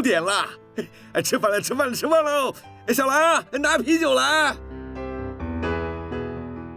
[0.00, 0.48] 点了，
[1.12, 2.54] 哎，吃饭了，吃饭了，吃饭喽！
[2.86, 4.54] 哎，小兰，拿啤酒来。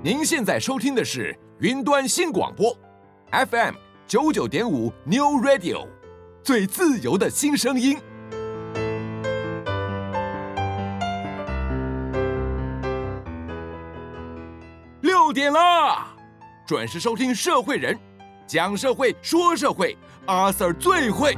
[0.03, 2.77] 您现在收听的是云端新广播
[3.31, 5.87] ，FM 九九点五 New Radio，
[6.43, 7.97] 最自由的新声音。
[15.01, 16.05] 六点了，
[16.67, 17.97] 准时收听社会人，
[18.45, 21.37] 讲社会，说社会，阿 Sir 最会。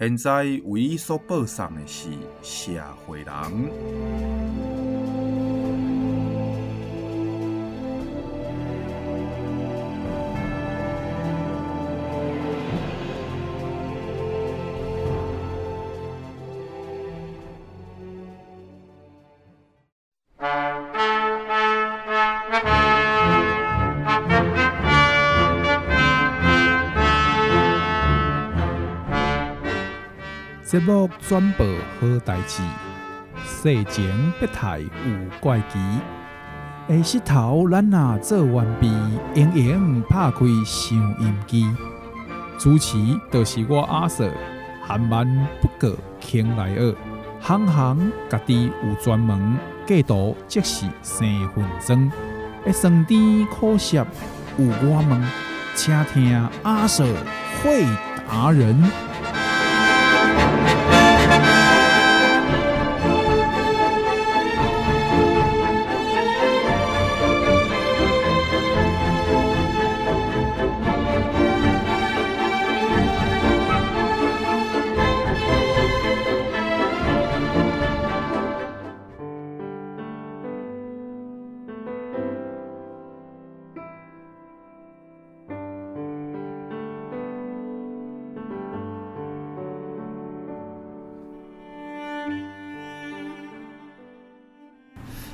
[0.00, 2.08] 现在为伊所报送的是
[2.42, 4.79] 社会人。
[30.70, 31.66] 节目转播
[31.98, 32.62] 好代志，
[33.44, 34.88] 世情不太有
[35.40, 35.80] 怪奇。
[37.02, 38.88] 下日头咱若做完毕，
[39.34, 41.66] 闲闲拍开收音机，
[42.56, 42.96] 主持
[43.32, 44.32] 就是我阿 Sir，
[44.86, 45.26] 含万
[45.60, 46.94] 不过倾来二，
[47.40, 52.12] 行行家己有专门，过度即是生分钟，
[52.64, 54.06] 一生甜苦涩
[54.56, 55.20] 有我问，
[55.74, 57.12] 请听阿 Sir
[57.60, 57.84] 会
[58.28, 59.09] 达人。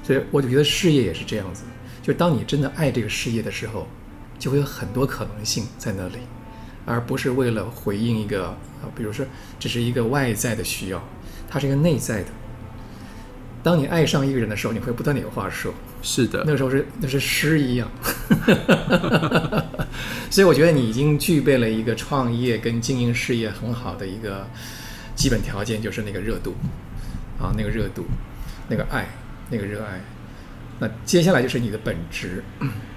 [0.06, 1.64] 所以我就觉得事业也是这样子，
[2.00, 3.88] 就当你真的爱这个事业的时候，
[4.38, 6.18] 就会有很多可能性在那里，
[6.84, 9.26] 而不是为了回应一个啊，比如说
[9.58, 11.02] 这是一个外在的需要，
[11.50, 12.28] 它是一个内在的。
[13.64, 15.74] 当你爱上一个人的时候，你会不断的有话说。
[16.02, 17.90] 是的，那个时候是那是诗一样。
[20.30, 24.46] 所以我觉得你已经具备了一个创业跟经营事业很好的一个
[25.16, 26.54] 基本条件，就是那个热度
[27.40, 28.04] 啊，那个热度，
[28.68, 29.08] 那个爱。
[29.48, 30.00] 那个热爱，
[30.80, 32.42] 那接下来就是你的本职，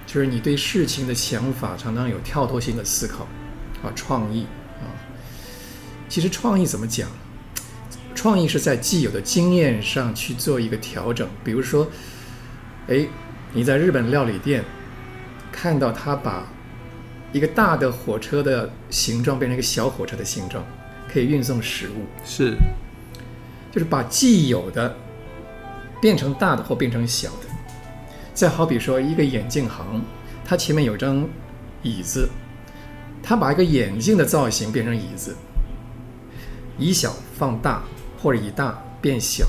[0.07, 3.27] 就是你对事情的想法常常有跳脱性的思考，
[3.83, 4.47] 啊，创意
[4.79, 4.89] 啊。
[6.07, 7.07] 其实创意怎么讲？
[8.15, 11.29] 创意是在既有的经验上去做一个调整。
[11.43, 11.87] 比如说，
[12.87, 13.07] 哎，
[13.53, 14.63] 你在日本料理店
[15.51, 16.47] 看到他把
[17.31, 20.65] 一个大的火车的形状变成一个小火车的形状，
[21.07, 22.57] 可以运送食物，是，
[23.71, 24.97] 就是把既有的。
[26.01, 27.47] 变成大的或变成小的，
[28.33, 30.01] 再好比说一个眼镜行，
[30.45, 31.27] 它前面有张
[31.83, 32.29] 椅子，
[33.21, 35.35] 它把一个眼镜的造型变成椅子，
[36.77, 37.83] 以小放大
[38.21, 39.45] 或者以大变小，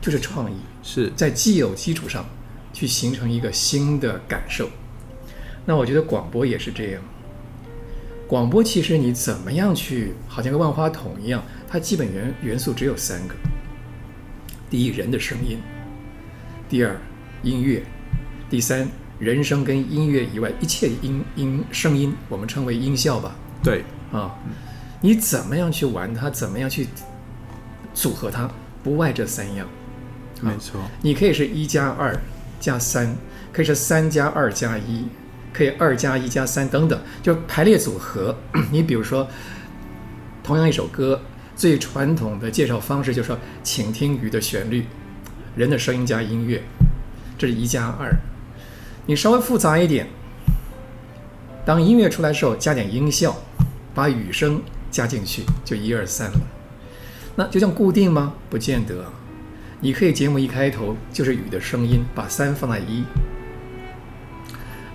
[0.00, 1.12] 就是创意，是。
[1.14, 2.26] 在既有基础上
[2.72, 4.68] 去形成一个新的感受。
[5.64, 7.02] 那我觉得广播也是这样，
[8.26, 13.34] 广播其实你怎么样去，好像个万花筒一样，它基本元元素只有三个，
[14.68, 15.58] 第一，人的声音。
[16.68, 16.96] 第二，
[17.42, 17.82] 音乐；
[18.48, 18.88] 第三，
[19.18, 23.34] 人声跟音乐以外一切音音声音，我们称为音效吧。
[23.62, 24.34] 对啊，
[25.02, 26.30] 你怎么样去玩它？
[26.30, 26.88] 怎么样去
[27.92, 28.50] 组合它？
[28.82, 29.66] 不外这三样。
[30.40, 32.18] 没错，你可以是一加二
[32.58, 33.14] 加三，
[33.52, 35.06] 可以是三加二加一，
[35.52, 38.36] 可以二加一加三等等，就排列组合。
[38.72, 39.28] 你比如说，
[40.42, 41.20] 同样一首歌，
[41.54, 44.84] 最传统的介绍方式就是说，请听鱼的旋律。
[45.56, 46.62] 人的声音加音乐，
[47.38, 48.12] 这是一加二。
[49.06, 50.08] 你稍微复杂一点，
[51.64, 53.36] 当音乐出来的时候，加点音效，
[53.94, 56.40] 把雨声加进去，就一二三了。
[57.36, 58.34] 那就像固定吗？
[58.50, 59.04] 不见得。
[59.80, 63.04] 你可以节目一开头就是雨的声音，把三放在一，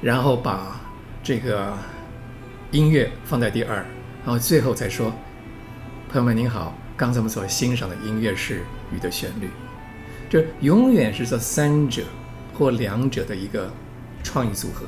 [0.02, 0.82] 然后把
[1.24, 1.78] 这个
[2.72, 3.76] 音乐放在第二，
[4.26, 5.14] 然后最后再说
[6.10, 8.64] ：“朋友们您好，刚才我们所欣赏的音乐是
[8.94, 9.50] 雨的旋律。”
[10.30, 12.04] 这永远是这三者
[12.54, 13.74] 或两者的一个
[14.24, 14.86] 创意组合。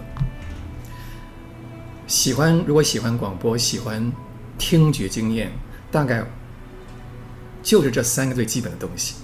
[2.06, 4.12] 喜欢，如果喜欢广播，喜欢
[4.58, 5.52] 听觉经验，
[5.90, 6.24] 大概
[7.64, 9.16] 就是这三个最基本的东西。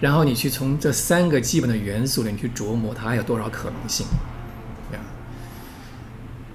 [0.00, 4.06] 然后你去从这三个基本的元素里去琢磨，它还有多少可能性？
[4.92, 4.98] 啊，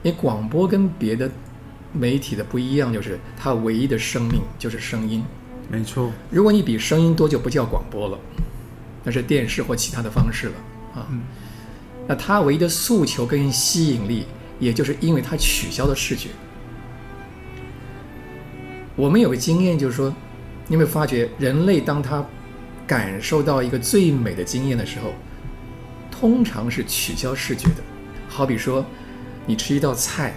[0.01, 1.29] 因为广播跟别的
[1.91, 5.23] 媒体的不一样，就是它唯一的生命就是声音。
[5.69, 6.11] 没错。
[6.29, 8.17] 如果你比声音多，就不叫广播了，
[9.03, 10.53] 那是电视或其他的方式了
[10.95, 11.07] 啊。
[11.11, 11.21] 嗯。
[12.07, 14.25] 那它唯一的诉求跟吸引力。
[14.59, 16.29] 也就是因为它取消了视觉，
[18.95, 20.07] 我们有个经验，就是说，
[20.67, 22.23] 你有没有发觉，人类当他
[22.87, 25.13] 感受到一个最美的经验的时候，
[26.09, 27.83] 通常是取消视觉的。
[28.29, 28.85] 好比说，
[29.45, 30.33] 你吃一道菜，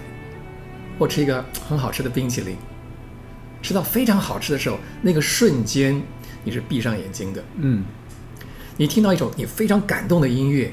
[0.99, 2.57] 或吃一个很好吃的冰淇淋，
[3.61, 6.01] 吃到非常好吃的时候，那个瞬间
[6.43, 7.41] 你是闭上眼睛的。
[7.57, 7.85] 嗯，
[8.77, 10.71] 你听到一首你非常感动的音乐，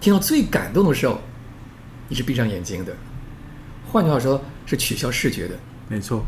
[0.00, 1.20] 听到最感动的时候。
[2.06, 2.94] 你是闭上眼睛的，
[3.90, 5.58] 换句话说，是取消视觉的。
[5.88, 6.24] 没错。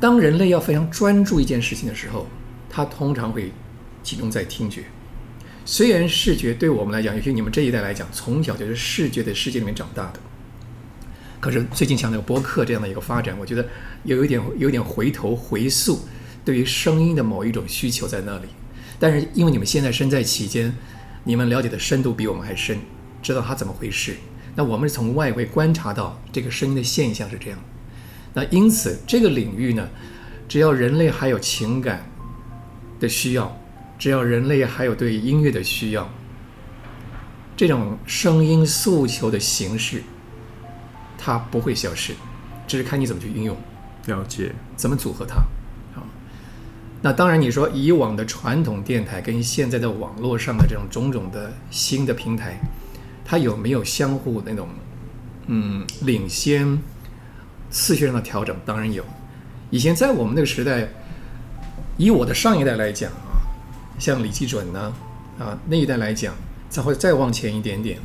[0.00, 2.26] 当人类要非常专注一件事情的时候，
[2.70, 3.52] 他通常会
[4.02, 4.84] 集中在听觉。
[5.66, 10.20] 虽然视觉对我们来讲，尤其你们这一代来讲，从小就是视觉的世界里面长大的，
[11.38, 13.66] 可是最近像那个播客这样的一个发展，我觉得
[14.04, 16.00] 有一点有一点回头回溯，
[16.46, 18.48] 对于声音的某一种需求在那里。
[18.98, 20.74] 但是因为你们现在身在其间，
[21.24, 22.78] 你们了解的深度比我们还深。
[23.22, 24.16] 知道它怎么回事？
[24.54, 27.58] 那我们是从外围观察到这个声音的现象是这样。
[28.34, 29.88] 那因此这个领域呢，
[30.46, 32.06] 只要人类还有情感
[33.00, 33.56] 的需要，
[33.98, 36.08] 只要人类还有对音乐的需要，
[37.56, 40.02] 这种声音诉求的形式，
[41.16, 42.12] 它不会消失，
[42.66, 43.56] 只是看你怎么去运用。
[44.06, 44.52] 了解。
[44.76, 45.36] 怎么组合它？
[47.04, 47.10] 好。
[47.10, 52.58] 那当然，你说以往的传统电台跟现在的网络上的这种种种的新的平台。
[53.26, 54.68] 它有没有相互那种，
[55.46, 56.78] 嗯，领先
[57.70, 58.56] 次序上的调整？
[58.66, 59.04] 当然有。
[59.70, 60.88] 以前在我们那个时代，
[61.96, 63.40] 以我的上一代来讲啊，
[63.98, 64.94] 像李基准呢，
[65.38, 66.34] 啊那一代来讲，
[66.68, 67.98] 再会再往前一点点，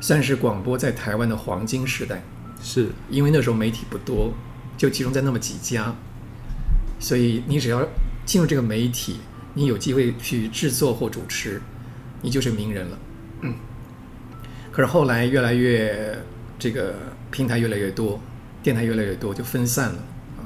[0.00, 2.22] 算是广播在台湾的黄金时代。
[2.62, 4.32] 是因为那时候媒体不多，
[4.76, 5.94] 就集中在那么几家，
[7.00, 7.84] 所以你只要
[8.24, 9.16] 进入这个媒体，
[9.54, 11.60] 你有机会去制作或主持，
[12.22, 12.98] 你就是名人了。
[13.40, 13.54] 嗯，
[14.70, 16.16] 可是后来越来越
[16.58, 16.94] 这个
[17.30, 18.20] 平台越来越多，
[18.62, 19.98] 电台越来越多，就分散了
[20.38, 20.44] 啊。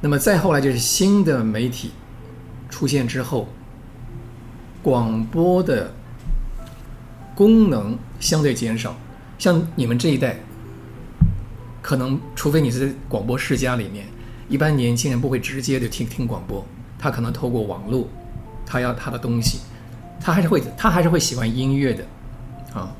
[0.00, 1.90] 那么再后来就是新的媒体
[2.70, 3.46] 出现之后，
[4.82, 5.92] 广播的
[7.34, 8.96] 功能相对减少。
[9.38, 10.40] 像你们这一代，
[11.82, 14.06] 可能除非你是在广播世家里面，
[14.48, 16.64] 一般年轻人不会直接就听听广播，
[16.98, 18.08] 他可能透过网络，
[18.64, 19.60] 他要他的东西。
[20.20, 22.04] 他还是会，他还是会喜欢音乐的，
[22.74, 22.92] 啊，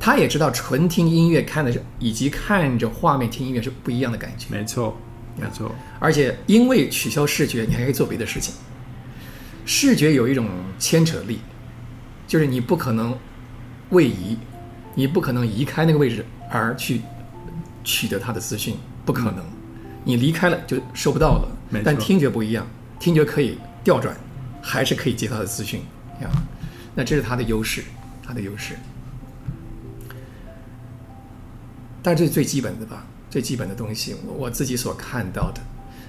[0.00, 4.46] 他也知道纯听音乐看的是，以及看着画面听音乐是不一样的感觉。
[4.48, 4.96] 没错，
[5.36, 5.70] 没错。
[6.00, 8.54] 而且因为取消视觉，你还可以做别的事情。
[9.66, 11.40] 视觉有一种牵扯力，
[12.26, 13.16] 就是你不可能
[13.90, 14.38] 位移，
[14.94, 17.02] 你不可能移开那个位置而去
[17.84, 19.44] 取得他的资讯，不可能。
[20.06, 21.48] 你离开了就收不到了。
[21.84, 22.64] 但听觉不一样，
[23.00, 24.16] 听觉可以调转，
[24.62, 25.80] 还是可以接他的资讯。
[26.22, 26.30] 呀，
[26.94, 27.82] 那这是它的优势，
[28.22, 28.74] 它的优势。
[32.02, 35.60] 但这是最基本的吧，最基本的东西，我我自己所看到的。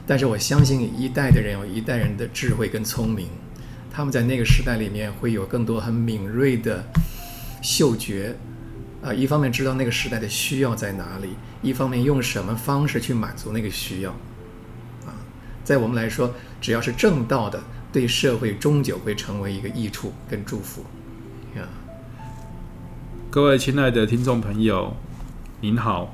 [0.06, 3.28] 但是我相信一代的人有一代人的智慧跟聪明，
[3.92, 6.86] 他们在那个时代里面会有更多很敏锐的
[7.64, 8.36] 嗅觉，
[9.04, 11.30] 啊，一方面知道那个时代的需要在哪里，
[11.62, 14.12] 一方面用什么方式去满足那个需要，
[15.06, 15.14] 啊，
[15.64, 17.62] 在我们来说，只要是正道的。
[17.90, 20.84] 对社会终究会成为一个益处跟祝福，
[21.56, 21.64] 呀！
[23.32, 24.94] 各位亲爱的听众朋友，
[25.62, 26.14] 您好！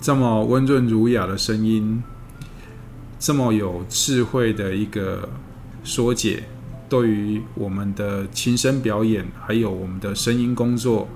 [0.00, 2.02] 这么温润儒雅的声音，
[3.18, 5.28] 这么有智慧的一个
[5.82, 6.44] 说解，
[6.88, 11.08] 对于我们的琴声表演，还有我们的声音工作，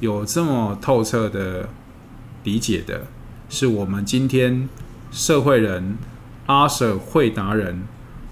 [0.00, 1.68] 有这么透彻的
[2.44, 3.06] 理解的，
[3.48, 4.68] 是我们今天
[5.10, 5.96] 社会人
[6.46, 7.82] 阿 Sir 会达人。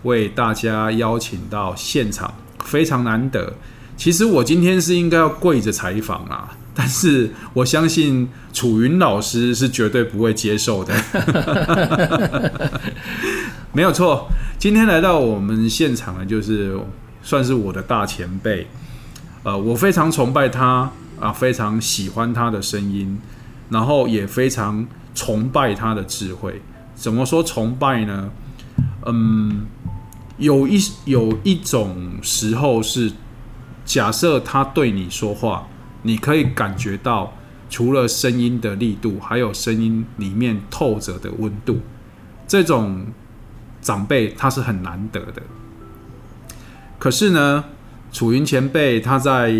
[0.04, 3.54] 为大家邀请到现场，非常难得。
[3.96, 10.94] 其实我今天是应该要跪着采访啊， 但是我相信楚云老师是绝对不会接受的。
[13.72, 14.28] 没有错。
[14.58, 16.78] 今天来到我们现场的，就是
[17.22, 18.66] 算是我的大前辈，
[19.42, 23.20] 呃，我非常崇拜他啊、非常喜欢他的声音，
[23.70, 26.60] 然后也非常崇拜他的智慧。
[26.94, 28.30] 怎么说崇拜呢？
[29.06, 29.66] 嗯，
[30.38, 33.12] 有一有一种时候是，
[33.84, 35.66] 假设他对你说话，
[36.02, 37.34] 你可以感觉到，
[37.68, 41.80] 除了声音的力度，还有声音里面透着的温度，
[42.46, 43.06] 这种
[43.80, 45.42] 长辈他是很难得的。
[46.98, 47.64] 可是呢，
[48.12, 49.52] 楚云前辈他在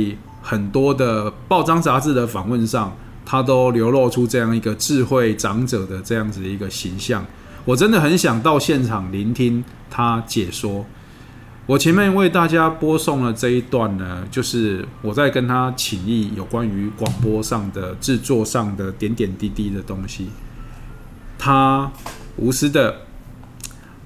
[0.46, 7.24] 很多的报章杂志的访问上，他都流露出这样一个智慧长者的这样子的一个形象。
[7.64, 10.84] 我真的很想到现场聆听他解说。
[11.64, 20.28] 我前面为大家播送了这一段呢，就是我在跟他请益有关于广播上的制作上的点点滴滴的东西。
[21.38, 21.90] 他
[22.36, 22.96] 无私的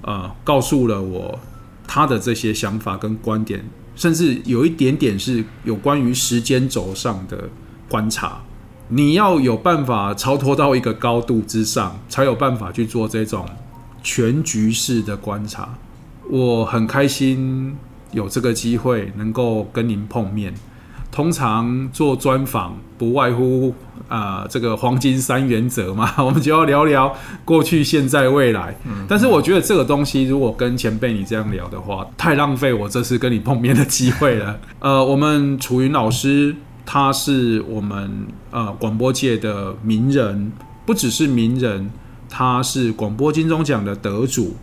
[0.03, 1.37] 呃告诉了我
[1.85, 3.65] 他的这些想法跟观点，
[3.99, 7.49] 甚至有一点点是有关于时间轴上的
[7.89, 8.41] 观察。
[8.87, 13.45] 你要有办法超脱到一个高度之上，才有办法去做这种
[14.01, 15.77] 全局式的观察。
[16.29, 17.75] 我很开心
[18.11, 20.53] 有这个机会能够跟您碰面。
[21.11, 23.75] 通常做专访不外乎
[24.07, 27.13] 啊、呃，这个黄金三原则嘛， 我们就要聊聊
[27.43, 28.75] 过去、现在、未来。
[29.07, 34.59] 但是我觉得这个东西如果跟前辈你这样聊的话，太浪费我这次跟你碰面的机会了。
[34.79, 36.55] 呃，我们楚云老师。
[36.91, 40.51] 他是我们呃广播界的名人，
[40.87, 41.91] 不只是名人，
[42.27, 44.55] 他是广播金钟奖的得主。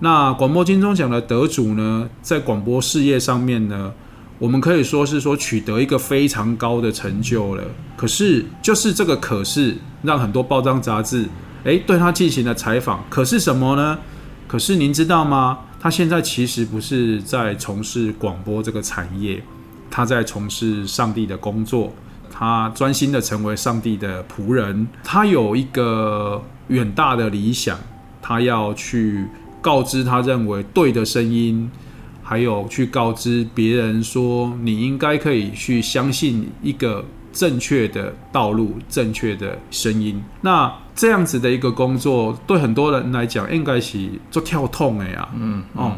[0.00, 3.92] 那广播金钟奖的得主呢，在广播事业上面呢，
[4.40, 7.62] 我们可以说是说取得一个非常高的成就了。
[7.94, 11.28] 可是，就是这个可是，让很多报章杂志
[11.64, 13.04] 诶对他进行了采访。
[13.10, 13.98] 可是什么呢？
[14.48, 15.58] 可是您知道吗？
[15.78, 19.42] 他现在其实不是在从事广播这个产业。
[19.90, 21.92] 他在从事上帝的工作，
[22.32, 24.88] 他专心的成为上帝的仆人。
[25.04, 27.78] 他有一个远大的理想，
[28.22, 29.26] 他要去
[29.60, 31.70] 告知他认为对的声音，
[32.30, 40.22] 还有去告知别人说，你应该可以去相信一个正确的道路，正确的声音。
[40.42, 45.28] 那这样子的一个工作，对很多人来讲，应该是做跳痛的呀。
[45.36, 45.96] 嗯，哦，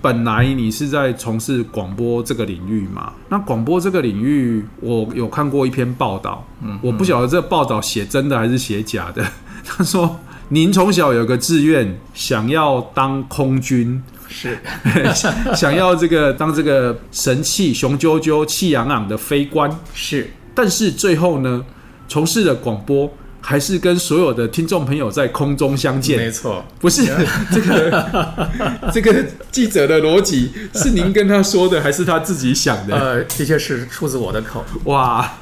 [0.00, 3.12] 本来你是在从事广播这个领域嘛？
[3.28, 6.42] 那广播这个领域，我有看过一篇报道。
[6.62, 9.22] 嗯，我不晓得这个报道写真的还是写假的。
[9.62, 10.18] 他说，
[10.48, 14.58] 您从小有个志愿，想要当空军，是
[15.54, 20.30] 想要这个当这个神气雄赳赳、气昂昂的飞官，是。
[20.54, 21.64] 但是最后呢，
[22.08, 23.12] 从事了广播。
[23.38, 27.04] 还是跟所有的听众朋友在空中相见，没错，不是
[27.52, 32.98] 这个这个记者的逻辑是您跟他说的，还是他自己想的？
[32.98, 34.64] 呃，的确是出自我的口。
[34.86, 35.34] 哇，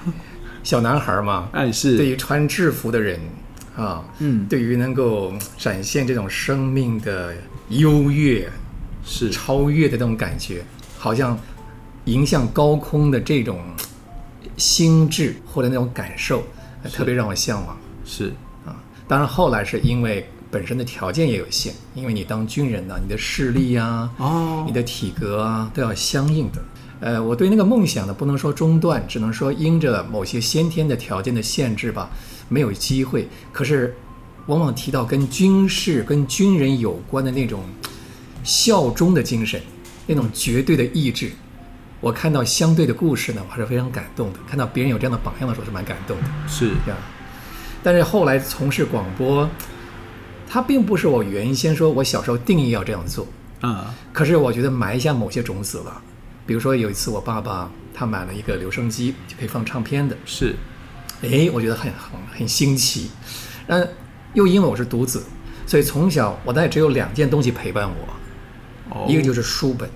[0.62, 3.19] 小男孩嘛，哎，是对于穿制服的人
[3.75, 7.33] 啊，嗯，对于能够展现这种生命的
[7.71, 8.47] 优越、
[9.05, 10.65] 是超越的那种感觉，
[10.99, 11.39] 好像
[12.07, 13.61] 迎向高空的这种
[14.57, 16.43] 心智或者那种感受，
[16.93, 17.77] 特别让我向往。
[18.05, 18.33] 是
[18.67, 26.63] 啊，当然后来是因为本身的条件也有限，因为你当军人呢、啊，你的视力啊，哦，你的体格啊都要相应的。
[27.01, 32.09] 呃，我对那个梦想呢，不能说中断，只能说因着某些先天的条件的限制吧，
[32.49, 33.29] 没有机会。
[33.53, 33.95] 可是，
[34.47, 37.63] 往往提到跟军事、跟军人有关的那种
[38.45, 39.61] 效忠的精神，
[40.07, 41.33] 那种绝对的意志，
[42.01, 44.39] 我看到相对的故事呢，我还是非常感动的。
[44.47, 46.25] 看到别人有这样的榜样的时候，是蛮感动的。
[46.47, 47.01] 是这样。
[47.83, 49.49] 但是后来从事广播，
[50.49, 53.27] 它并不是我原先说我小时候定义要这样做
[53.61, 53.95] 啊。
[54.13, 56.03] 可是我觉得埋下某些种子了，
[56.47, 60.17] 比如说有一次我爸爸他买了一个留声机，就可以放唱片的。
[60.27, 60.55] 是，
[61.23, 63.11] 哎，我觉得很很很新奇。
[63.67, 63.89] 但，
[64.35, 65.23] 又因为我是独子，
[65.67, 68.09] 所以从小我大概只有两件东西陪伴我，
[68.95, 69.89] 哦，一个就是书本。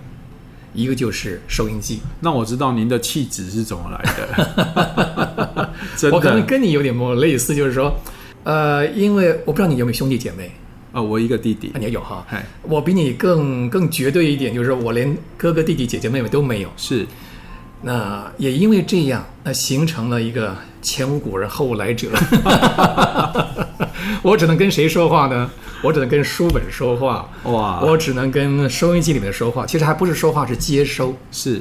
[0.75, 5.71] 一个就是收音机，那我知道您的气质是怎么来的。
[5.97, 7.93] 真的我可能跟你有点类似，就是说，
[8.45, 10.53] 呃，因为我不知道你有没有兄弟姐妹
[10.93, 12.25] 啊、哦，我一个弟弟，啊、你也有哈，
[12.63, 16.69] 我比你更更绝对一点，就是我连哥哥弟弟姐姐妹妹都没有。
[16.77, 17.07] 是，
[17.83, 22.11] 那也因为这样，那形成了一个前无古人后无来者。
[24.23, 25.51] 我只能跟谁说话呢？
[25.83, 27.29] 我只能跟书本说话。
[27.45, 27.81] 哇！
[27.81, 29.65] 我只能跟收音机里面说话。
[29.67, 31.15] 其实还不是说话，是接收。
[31.31, 31.61] 是。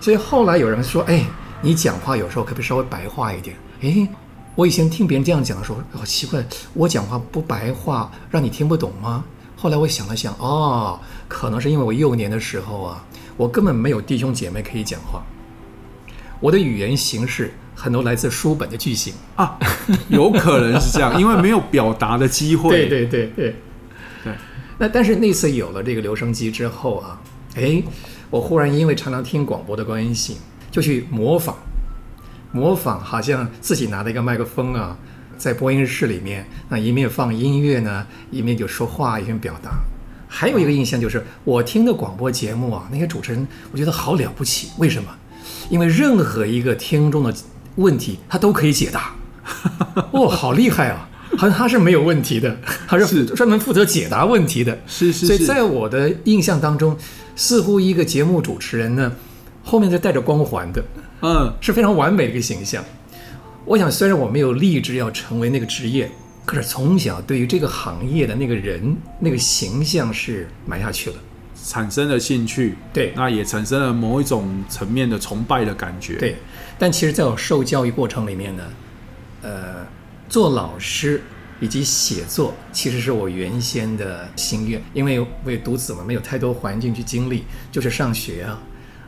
[0.00, 1.24] 所以后来有人说：“哎，
[1.60, 4.08] 你讲话有时候可不可以稍微白话一点？”哎，
[4.54, 9.24] 我以前听别人这样讲的时候，好奇怪，我讲话不白话，让你听不懂吗？
[9.56, 10.98] 后来我想了想，哦，
[11.28, 13.04] 可能是因为我幼年的时候啊，
[13.36, 15.22] 我根本没有弟兄姐妹可以讲话，
[16.40, 19.58] 我的语言形式很多来自书本的句型啊，
[20.08, 22.68] 有可能是这样， 因为没有表达的机会。
[22.70, 23.56] 对对对对
[24.22, 24.34] 对。
[24.76, 27.18] 那但是那次有了这个留声机之后啊，
[27.54, 27.82] 哎，
[28.28, 30.36] 我忽然因为常常听广播的关系，
[30.70, 31.54] 就去模仿，
[32.52, 34.96] 模仿，好像自己拿了一个麦克风啊。
[35.38, 39.70] 在播音室里面，那一面放音乐呢，一面就说话，一面表达。
[40.28, 44.68] 还有一个印象就是，我听的广播节目啊，那些主持人，我觉得好了不起。
[44.76, 45.08] 为什么？
[45.70, 47.34] 因为任何一个听众的
[47.76, 49.14] 问题，他都可以解答。
[50.12, 51.08] 哦，好厉害啊！
[51.36, 54.78] 好像他是没有问题的，他是专门负责解答问题的。
[54.86, 55.26] 是是是。
[55.26, 56.96] 所以在我的印象当中，
[57.36, 59.12] 似乎一个节目主持人呢，
[59.62, 60.84] 后面是带着光环的，
[61.22, 62.84] 嗯，是非常完美的一个形象。
[63.64, 66.10] 我想，虽然我没有立志要成为那个职业，
[66.44, 71.16] 可是从小对于这个行业的那个人、那个形象是埋下去了，
[71.70, 72.74] 产生了兴趣。
[72.92, 76.16] 对，那也产生了某一种层面的崇拜的感觉。
[76.16, 76.36] 对，
[76.76, 78.64] 但其实在我受教育过程里面呢，
[79.42, 79.86] 呃，
[80.28, 81.22] 做老师
[81.60, 88.60] 以及写作，其实是我原先的心愿，因为我也独子嘛，没有太多环境去经历，就是上学啊。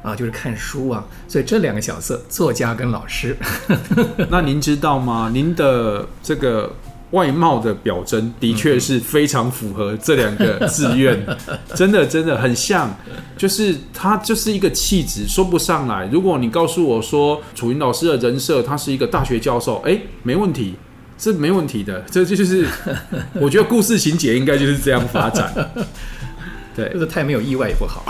[0.02, 3.37] 啊，就是看书啊，所以这两个角色，作家跟老师。
[4.28, 5.31] 那您知道吗？
[5.33, 6.75] 您的这个
[7.12, 11.25] 外貌的表征，的确是非常符合这两个志愿，
[11.75, 12.95] 真的真的很像，
[13.37, 16.09] 就是他就是一个气质，说不上来。
[16.12, 20.75] 如果你告诉我说楚云老师的人设，他是一个大学教授，哎，没问题，
[21.16, 22.66] 这没问题的，这就是
[23.40, 25.52] 我觉得故事情节应该就是这样发展。
[26.75, 28.02] 对，就是太没有意外也不好。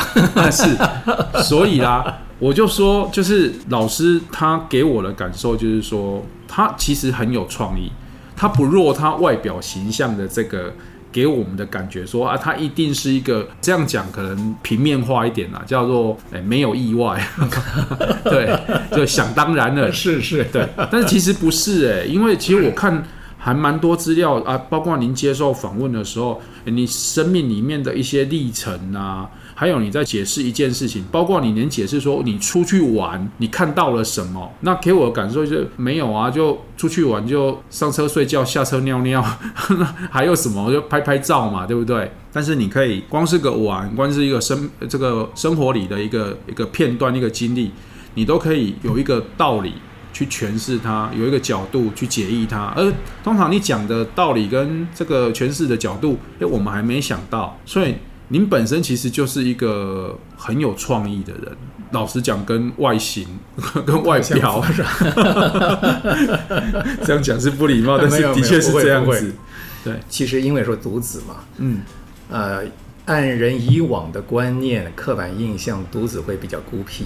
[0.52, 7.90] 是，所以啦，我就说，就是老师他给我的感受就是说，他其实很有创意，
[8.36, 10.72] 他不弱他外表形象的这个
[11.10, 17.22] 给我们的感觉说啊，他一定是一个这样讲可能平面化一点啦，叫做哎没有意外，
[18.24, 18.58] 对，
[18.96, 23.04] 就想当然了，是是，对，但是其实不是哎，因为其实我看。
[23.44, 29.28] 还蛮多资料啊，包括您接受访问的时候，你生命里面的一些历程啊，
[29.62, 39.24] 还有你在解释一件事情，包括你连解释说你出去玩，你看到了什么，那给我的感受就是没有啊，就出去玩就上车睡觉，下车尿尿，
[40.10, 42.10] 还有什么就拍拍照嘛，对不对？
[42.32, 47.70] 但是你可以光是个玩，光是一个生这个生活里的一个一个片段一个经历，
[48.14, 49.74] 你都可以有一个道理。
[50.14, 52.92] 去诠释它，有一个角度去解译它，而
[53.24, 57.94] 通常你讲的道理跟这个诠释的角度，诶，我们还没想到，所以
[58.32, 61.54] 您本身其实就是一个很有创意的人。
[61.90, 63.28] 老实讲，跟外形、
[63.84, 64.64] 跟外表，
[67.04, 69.34] 这样讲是不礼貌， 但是的确是这样子。
[69.84, 71.82] 对，其实因为说独子嘛，嗯，
[72.30, 72.62] 呃，
[73.04, 77.04] 按人以往的观念、刻板印象，独子会比较孤僻。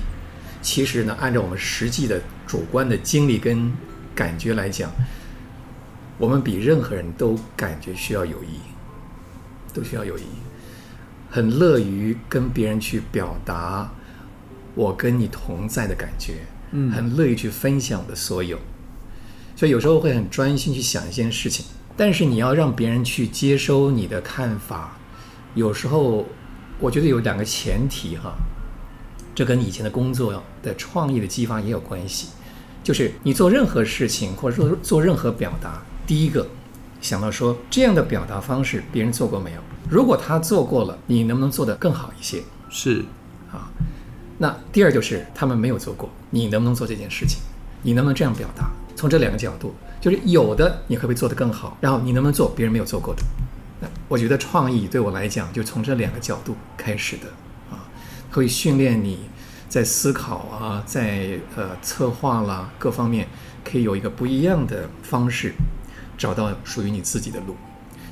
[0.63, 3.73] 其实呢，按照我们实际的主观的经历跟
[4.15, 4.89] 感觉来讲，
[6.19, 8.61] 我们比任何人都感觉需要友谊，
[9.75, 10.23] 都需要友谊，
[11.31, 13.91] 很乐于跟别人去表达
[14.75, 16.35] 我跟你同在的感觉，
[16.73, 18.59] 嗯，很乐意去分享我的所有，
[19.55, 24.97] 所以有时候会很专心去想一件事情，但是你要让别人去接收你的看法，
[25.55, 26.27] 有时候
[26.79, 28.35] 我觉得有两个前提哈。
[29.35, 32.29] 这跟以前的工作的创意的激发也有关系，
[32.83, 36.49] 就是你做任何事情或者说做任何表达，第一个
[37.03, 39.61] 想到说这样的表达方式别人做过没有？
[39.89, 42.43] 如果他做过了，你能不能做得更好一些？
[42.69, 43.05] 是
[43.51, 43.71] 啊。
[44.39, 47.39] 那第二就是他们没有做过，你能不能做这件事情？
[47.83, 48.69] 你能不能这样表达？
[48.97, 51.77] 从这两个角度，就是有的你会不会做得更好？
[51.81, 53.23] 然后你能不能做别人没有做过的？
[53.81, 57.27] 那我觉得创意对我来讲，就从这两个角度开始的
[57.71, 57.85] 啊。
[58.33, 59.21] 会训练你
[59.69, 63.29] 在思考啊，在呃策划啦各方面，
[63.65, 65.55] 可以有一个不一样的方式，
[66.19, 67.55] 找到属于你自己的路。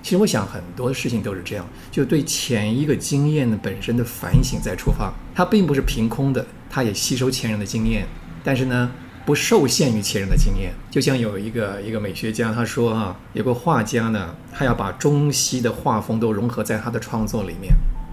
[0.04, 8.06] 其实我想很多事情都是这样，就对前一个经验的本身的反省再出发，它并不是凭空的，它也吸收前人的经验，
[8.44, 8.92] 但是呢，
[9.24, 10.74] 不受限于前人的经验。
[10.90, 17.72] 就像有一个一个美学家他说啊，有个画家呢，他要把中西的画风都融合在他的创作里面，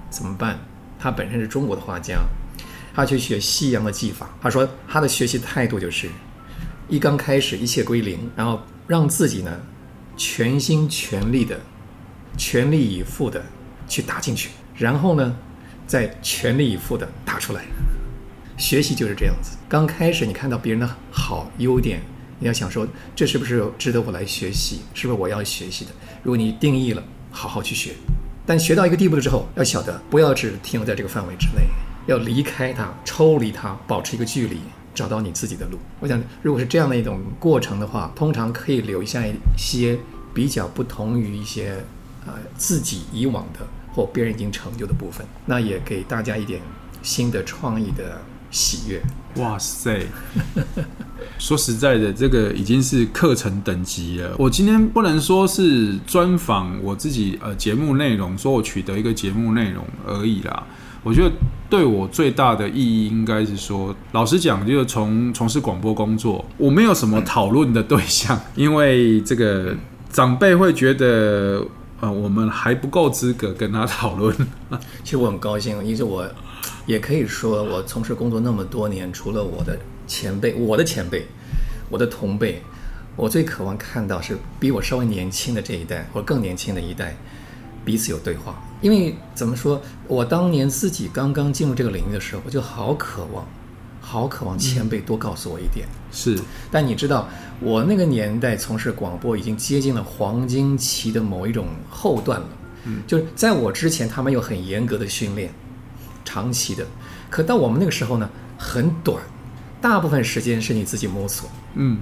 [0.10, 0.58] 怎么办？
[0.98, 2.22] 他本身是中国的画家，
[2.96, 4.30] 他去学西洋的技法。
[4.42, 6.08] 他说他的学习态度就是，
[6.88, 9.52] 一刚开始一切归零，然后让自己呢
[10.16, 11.60] 全心全力的、
[12.38, 13.44] 全力以赴的
[13.88, 15.36] 去打进去，然后呢
[15.86, 17.64] 再全力以赴的打出来。
[18.58, 22.00] 学习就是这样子，刚开始你看到别人的好优点，
[22.40, 24.82] 你要想说这是不是值得我来学习？
[24.94, 25.92] 是不是我要学习的？
[26.22, 27.94] 如果你定义了，好好去学。
[28.46, 31.64] 但学到一个地步了之后，要晓得不要只停留在这个范围之内，
[32.08, 34.58] 要离开它，抽离它，保持一个距离，
[34.94, 35.80] 找到你自己的路。
[36.00, 39.98] 我想，如果是这样的一种过程的话，通常可以留下一些
[40.34, 41.78] 比较不同于一些
[42.26, 43.60] 呃自己以往的
[43.94, 46.62] 或别人已经成就的部分，那也给大家一点
[47.02, 49.02] 新的创意的喜悦。
[49.36, 50.06] 哇塞！
[51.40, 54.36] 说实在的，这个已经是课程等级了。
[54.38, 60.64] 我今天不能说是专访我自己，呃，节目内容，说我取得一个节目内容而已啦。
[61.04, 61.32] 我觉得
[61.70, 69.76] 对我最大的意义，应该是说，老实讲，就是从从事广播工作，我没有什么讨论的对象，因为这个
[70.12, 71.66] 长辈会觉得，
[72.02, 74.36] 呃，我们还不够资格跟他讨论。
[75.04, 76.30] 其实我很高兴，因为我
[76.86, 79.80] 也可以说，我从事工作那么多年，除了我的。
[80.08, 81.26] 前辈，我的前辈，
[81.90, 82.62] 我的同辈，
[83.16, 87.16] 我最渴望看到是比我稍微年轻的这一代，或更年轻的一代，
[87.86, 88.62] 彼此有对话。
[88.82, 93.48] 因为怎么说，我当年自己刚刚进入这个领域的时候，我就好渴望，
[94.02, 95.88] 好渴望前辈多告诉我一点。
[96.12, 96.38] 是，
[96.70, 97.30] 但你知道，
[97.62, 102.48] 我那个年代从事广播已经接近了黄金期的某一种后段了。
[102.86, 105.52] 嗯，就是在我之前，他们有很严格的训练，
[106.26, 106.86] 长期的。
[107.30, 109.22] 可到我们那个时候呢，很短。
[109.80, 111.98] 大部分时间是你自己摸索，嗯，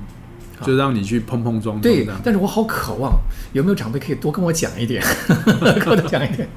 [0.64, 1.82] 就让你去碰碰撞撞。
[1.82, 3.14] 对，但是我好渴望，
[3.54, 5.02] 有没有长辈可以多跟我讲一点，
[5.80, 6.50] 跟我多讲一点。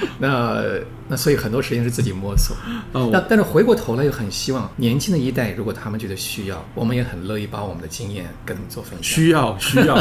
[0.18, 0.62] 那
[1.08, 2.56] 那所以很多时间是自己摸索。
[2.92, 9.02] 哦，那但是回过头来又很希望年轻的一代，如果他们觉得需要，我们也很乐意把我们的经验跟他们做分享。
[9.02, 9.96] 需要需要，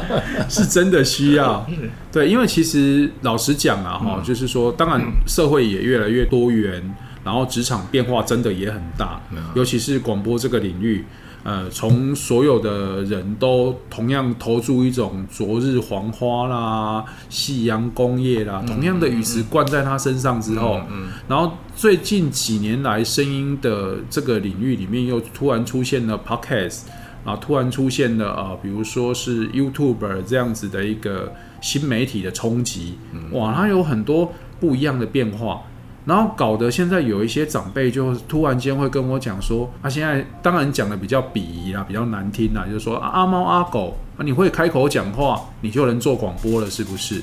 [0.48, 1.66] 是真的需要。
[2.12, 6.94] 对，因为其实老实讲啊，哈、嗯，就是说，当然社会也越来越多元。
[7.24, 9.20] 然后职场变化真的也很大，
[9.54, 11.04] 尤其是广播这个领域，
[11.48, 20.78] 呃，从所有的人都同样投注一种昨日黄花啦、夕阳工业啦，同样的语词灌在他身上之后，
[21.26, 26.80] 然后最近几年来声音的这个领域里面又突然出现了 Podcast
[27.24, 31.32] 啊，突然出现了啊，比如说是 YouTuber 这样子的一个
[31.62, 32.98] 新媒体的冲击，
[33.32, 35.62] 哇，它有很多不一样的变化。
[36.08, 47.22] 然后搞得现在有一些长辈就突然间会跟我讲说，他、现在当然讲的比较鄙夷啦，比较难听啦，就是说阿猫阿狗啊，你会开口讲话，你就能做广播了，是不是？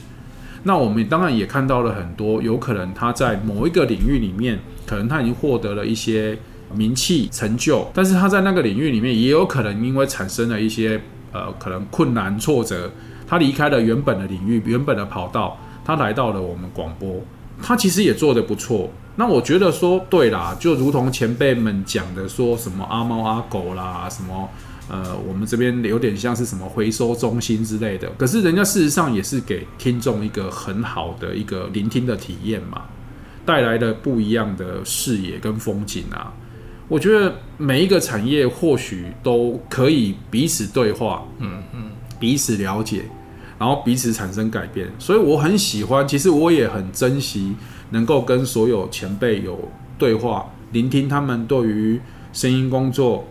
[0.61, 6.37] 那我们当然也看到了很多，有可能他在某一个领域里面，可能他已经获得了一些
[6.71, 12.91] 名气成就，但是他在那个领域里面也有可能因为产生了一些呃可能困难挫折，
[13.27, 17.19] 他离开了原本的领域、原本的跑道，他来到了我们广播。
[17.61, 24.49] 他其实也做得不错，那我觉得说对啦，就如同前辈们讲的，说什么阿猫阿狗啦，什么
[24.87, 28.07] 呃，我们这边有点像是什么回收中心之类的。
[28.17, 32.83] 可是人家事实上也是给听众一个很好的一个聆听的体验嘛，
[33.45, 36.31] 带来了不一样的视野跟风景啊。
[36.87, 43.05] 我觉得每一个产业或许都可以彼此对话，嗯嗯，彼此了解。
[43.57, 46.07] 然后彼此产生改变，所以我很喜欢。
[46.07, 47.55] 其实我也很珍惜
[47.91, 51.99] 能够跟所有前辈有对话，聆听他们对于
[52.33, 53.25] 声音工作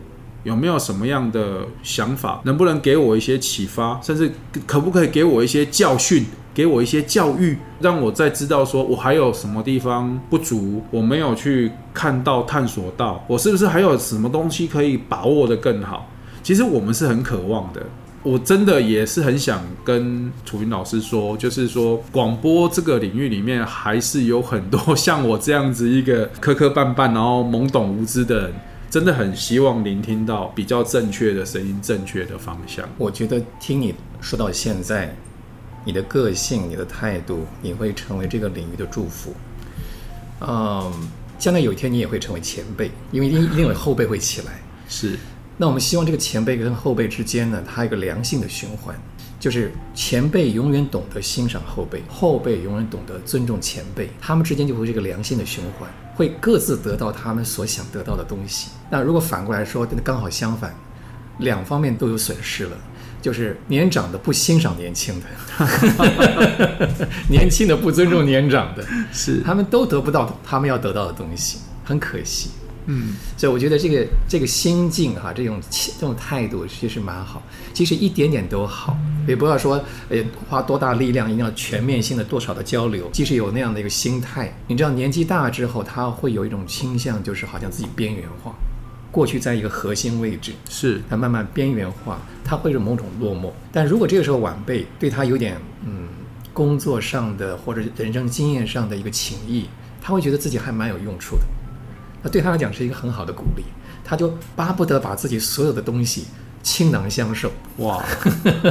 [0.45, 4.33] 有没有什么样的想法，能不能给我一些启发，甚至
[4.67, 16.09] 可不可以给我一些教训，给我一些教育，让我再知道说我还有什么地方不足，我没有去看到、探索到，我是不是还有什么东西可以把握得更好？
[16.43, 17.87] 其实我们是很渴望的。
[18.25, 28.55] 我真的也是很想跟楚云老师说，就是说广播这个领域里面，还是有很多像我这样子一个磕磕绊绊，然后懵懂无知的人，
[28.89, 32.89] 真的很希望聆听到比较正确的声音、正确的方向。
[32.97, 35.15] 我觉得听你说到现在，
[35.85, 39.35] 你的个性、你的态度，你会成为这个领域的祝福。
[40.41, 40.91] 嗯，
[41.39, 44.63] 将来有一天你也会成为前辈，因为一定一定有后辈会起来。
[44.89, 45.19] 是。
[45.57, 48.95] 那我们希望这个前辈跟后辈之间呢，它有一个良性的循环，
[49.39, 58.71] 就是前辈永远懂得欣赏后辈，后辈永远懂得尊重前辈，他们之间就会一个良性的循环，会各自得到他们所想得到的东西。
[58.91, 60.75] 那如果反过来说，那刚好相反，
[61.39, 62.77] 两方面都有损失了，
[63.23, 72.51] 就是年长的不欣赏年轻的， 年轻的不尊重年长的，是他们都得不到他们要得到的东西，很可惜。
[72.87, 77.43] 嗯，所以我觉得这个这个心境哈，这种这种态度其实蛮好。
[77.73, 80.19] 其实一点点都好，也不要说呃
[80.49, 83.09] 花多大力量，一定要全面性的多少的交流。
[83.13, 88.55] 即使有那样的一个心态，你知道年纪大之后，他会有一种倾向，就是好像自己边缘化。
[89.11, 93.51] 过去在一个核心位置，是他慢慢边缘化，他会有某种落寞。
[93.73, 96.09] 但如果这个时候晚辈对他有点嗯
[96.53, 99.67] 工作上的或者人生经验上的一个情谊，
[100.03, 101.43] 他会觉得自己还蛮有用处的。
[102.25, 103.63] 那对他来讲是一个很好的鼓励，
[104.03, 106.25] 他就巴不得把自己所有的东西
[106.63, 107.53] 倾囊相授。
[107.77, 108.03] 哇，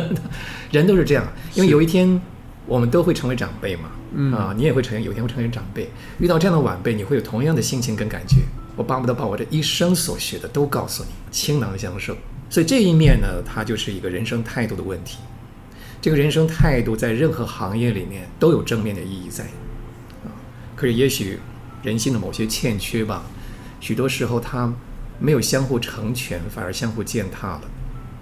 [0.72, 2.20] 人都是这样，因为有一天
[2.66, 3.84] 我们都会成为长辈嘛。
[4.16, 5.90] 嗯啊，你也会成为有一天会成为长辈，
[6.20, 8.38] 遇到这样的晚辈，你会有同样的心情跟感觉。
[8.76, 12.16] 我巴不得把我这一生所学的都告诉你，倾囊相授。
[12.50, 15.18] 所以这一面呢，它就是一个人生态度的问题。
[16.00, 19.46] 这个人生态度在任何行业里面都有正面的意义在，
[20.26, 20.30] 啊，
[20.76, 21.40] 可是也许
[21.82, 23.24] 人性的某些欠缺吧，
[23.84, 24.72] 许多时候它
[25.20, 27.62] 没有相互成全，反而相互践踏了，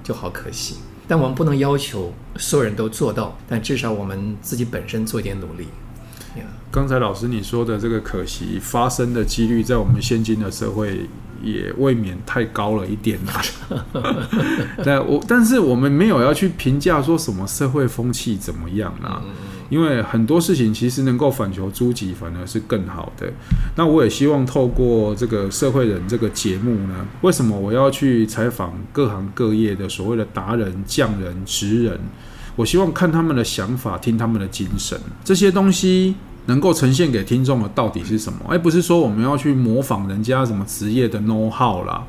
[0.03, 0.77] 就好可惜。
[1.07, 5.67] 但我们不能要求所有人都做到，但至少我们自己本身做一点努力。
[6.71, 11.07] 刚才老师你说的这个可惜发生的几率，在我们现今的社会
[11.43, 13.41] 也未免太高了一点啦。
[14.83, 19.21] 但我但是我们没有要去评价说什么社会风气怎么样啦，
[19.71, 23.31] 因为很多事情其实能够反求诸己，反而是更好的。
[23.77, 31.97] 那我也希望透过这个社会人这个节目呢，为什么我要去采访各行各业的所谓的达人、匠人、职人？
[32.57, 36.15] 我希望看他们的想法，听他们的精神，这些东西
[36.47, 38.39] 能够呈现给听众的到底是什么？
[38.49, 42.03] 而不是说我们要去模仿人家什么职业的 know how 啦，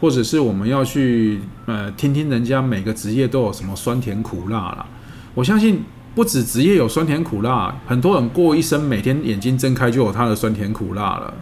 [0.00, 4.86] 或者是我们要去呃听听人家每个职业都有什么酸甜苦辣啦。
[5.34, 5.82] 我相信
[6.14, 11.34] 不止职业有酸甜苦辣，很多人过一生每天眼睛睁开就有他的酸甜苦辣了。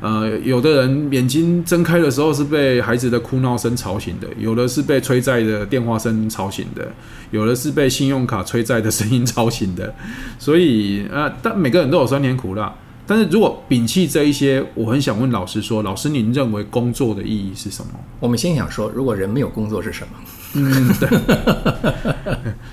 [0.00, 6.92] 呃，有的人眼睛睁开的时候是被孩子的哭闹声吵醒的，有的是被催债的电话声吵醒的，
[7.30, 9.94] 有的是被信用卡催债的声音吵醒的。
[10.38, 12.74] 所以，呃，但每个人都有酸甜苦辣。
[13.06, 17.92] 但是如果摒弃这一些，我很想问老师说：老师，您认为工作的意义是什么？
[18.20, 20.18] 我们先想说，如果人没有工作是什么？
[20.54, 21.08] 嗯，对，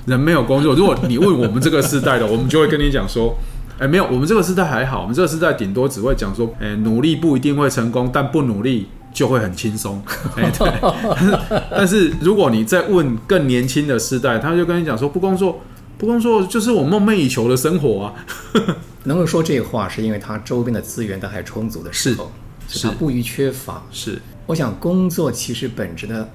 [0.06, 0.76] 人没有工作。
[0.76, 3.36] 如果你问我们这个世代的，我们就会跟你讲说。
[3.80, 10.02] 哎，没有，我们这个时代还好，我们这个时代顶多只会讲说，哎，努力不一定会成功，但不努力就会很轻松。
[10.38, 10.72] 哎，对。
[11.76, 15.60] 但是如果你再问更年轻的世代，他就跟你讲说，不工作，
[15.98, 18.14] 不工作就是我梦寐以求的生活啊。
[19.06, 22.32] 能够说这话，是因为他周边的资源都还充足的时候，
[22.70, 23.82] 是，是他不于缺乏。
[23.92, 26.30] 是，我想工作其实本质的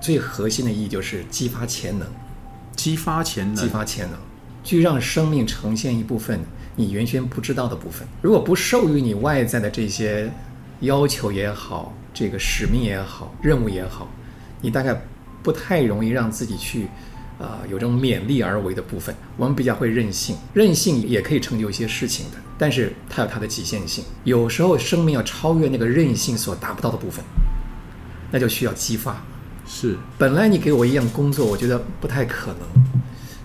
[0.00, 2.06] 最核心的意义就是激发潜能，
[2.74, 4.18] 激发潜能，激发潜能，
[4.62, 6.40] 去让生命呈现一部分。
[6.78, 10.30] 你原先不知道的部分，如果不授予你外在的这些
[10.80, 14.10] 要求也好，这个使命也好，任务也好，
[14.60, 15.02] 你大概
[15.42, 16.84] 不太容易让自己去，
[17.38, 19.14] 啊、呃，有这种勉力而为的部分。
[19.38, 24.04] 我们比较会任性，任性也可以成就一些事情的，但是它有它的极限性。
[24.24, 27.24] 有时候生命要超越那个任性所达不到的部分，
[28.30, 29.24] 那就需要激发。
[29.66, 32.84] 是，本来你给我一样工作，我觉得不太可能。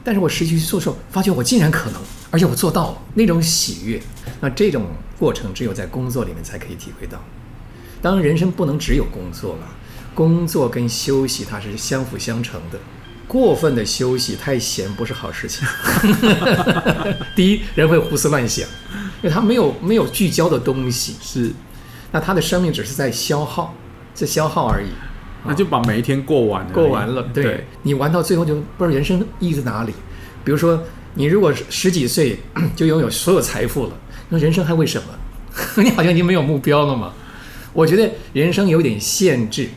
[0.03, 4.01] 但是我实际去做时候，发觉我竟然可能，而且我做到了那种喜悦。
[4.39, 4.85] 那这种
[5.19, 7.21] 过程只有在工作里面才可以体会到。
[8.01, 9.67] 当然，人生不能只有工作了，
[10.15, 12.79] 工作跟休息它是相辅相成的。
[13.27, 15.65] 过分的休息太闲不是好事情。
[17.35, 18.67] 第一，人会胡思乱想，
[19.21, 21.15] 因为他没有没有聚焦的东西。
[21.21, 21.53] 是，
[22.11, 23.73] 那他的生命只是在消耗，
[24.13, 24.87] 在消耗而已。
[25.45, 27.23] 那就把每一天过完了，过完了。
[27.33, 29.93] 对，对你玩到最后就不知道人生意义在哪里。
[30.43, 30.81] 比如说，
[31.15, 32.39] 你如果十几岁
[32.75, 33.91] 就拥有所有财富了，
[34.29, 35.07] 那人生还为什么？
[35.83, 37.13] 你好像已经没有目标了嘛。
[37.73, 39.69] 我觉得人生有点限制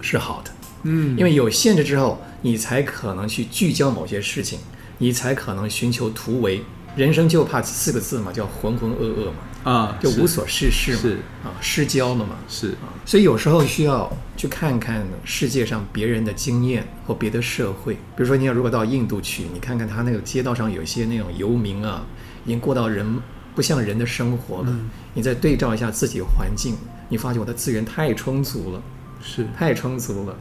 [0.00, 0.50] 是好的，
[0.84, 4.58] 嗯，因为有限制之后，你才可能去聚焦某些事情，
[4.98, 6.62] 你才可能寻求突围。
[6.96, 9.38] 人生就怕四个字嘛，叫浑浑噩噩嘛。
[9.64, 11.08] 啊，就无所事事嘛，是。
[11.42, 12.68] 啊，失焦了嘛，是。
[12.72, 22.04] 啊，所以有时候需要去看看世界上别人的经验或别的社会，比如说你要如果到印度去，你看看他那个街道上有一些那种游民啊，
[22.44, 23.20] 已经过到人
[23.54, 26.76] 不像人的生活了，嗯、你再对照一下自己环境，
[27.08, 28.82] 你发现我的资源太充足了，
[29.22, 29.46] 是。
[29.56, 30.36] 太充足了，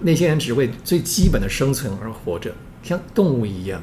[0.00, 3.82] 那些人只为最基本的生存而活着，像动物一样，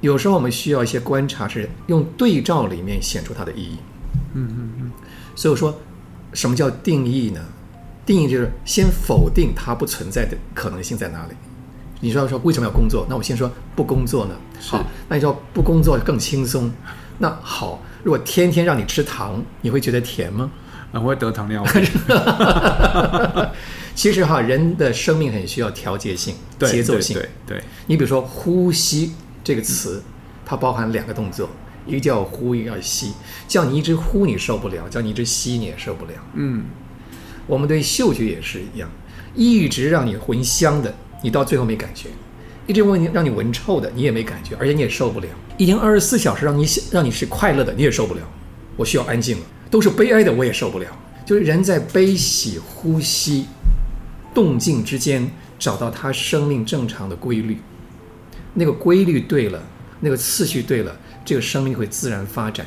[0.00, 3.78] 有时候我们需要一些观察，是用对照里面显出它的意义。
[4.38, 4.90] 嗯嗯嗯，
[5.34, 5.74] 所以我说，
[6.34, 7.40] 什么叫定义呢？
[8.04, 11.34] 定义就是先否定它不存在的可能性在哪里。
[12.00, 13.06] 你说说为什么要工作？
[13.08, 14.34] 那我先说不工作呢？
[14.60, 16.70] 好，那你说不工作更轻松？
[17.18, 20.50] 那好，如果天天让你吃糖，你会觉得甜吗？
[20.92, 21.84] 我会得糖尿病。
[23.94, 27.14] 其实哈，人的生命很需要调节性、节奏性。
[27.14, 30.02] 对，对，对，你比如说呼吸这个词，
[30.44, 31.48] 它包含两个动作。
[31.86, 33.12] 一个叫呼，一个叫吸。
[33.48, 36.12] 叫你一直呼，你受不了；叫你一直吸，你也受不了。
[36.34, 36.64] 嗯，
[37.46, 38.90] 我们对嗅觉也是一样，
[39.34, 42.08] 一直让你闻香的，你到最后没感觉；
[42.66, 45.28] 一直问你让你闻臭的，你也没感觉，而且你也受不了。
[45.56, 48.20] 一天二十四小时让你让你是快乐的，你也受不了。
[48.76, 50.86] 我需要安静了，都是悲哀的，我也受不了。
[51.24, 53.46] 就是人在悲喜呼吸
[54.34, 57.58] 动静之间找到他生命正常的规律，
[58.54, 59.60] 那个规律对了，
[60.00, 60.94] 那个次序对了，
[61.26, 62.64] 这个生命会自然发展。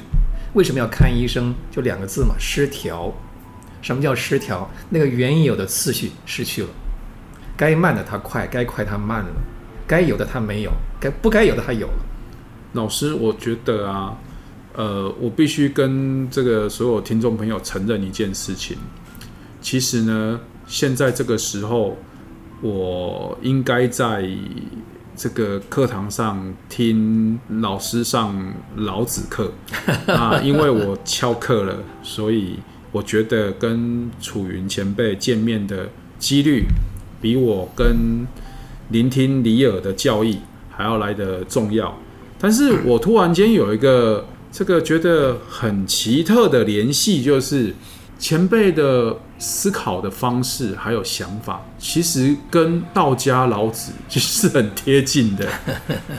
[0.54, 1.56] 为什么要看医生？
[1.72, 3.12] 就两个字嘛，失调。
[3.82, 4.70] 什么叫失调？
[4.90, 6.70] 那个原有的次序失去了，
[7.58, 9.32] 该慢的它快，该快它慢了，
[9.88, 12.06] 该有的它没有，该不该有的它有了。
[12.74, 14.16] 老师，我觉得啊。
[14.76, 18.78] 呃，我必须跟这个所有听众朋友承认一件事情。
[19.60, 21.98] 其实呢，现在这个时候，
[22.62, 24.26] 我应该在
[25.22, 29.52] 这个课堂上听老师上老子课
[30.08, 32.58] 啊， 因为我翘课了，所以
[32.94, 36.64] 我觉得跟楚云前辈见面的几率，
[37.20, 38.26] 比我跟
[38.92, 41.98] 聆听李耳的教义还要来得重要。
[42.40, 44.26] 但是我突然间有一个。
[44.52, 47.72] 这个觉得很奇特的联系，就是
[48.20, 55.48] 前辈的思考的方式还有想法，其实跟道家老子 其实是很贴近的。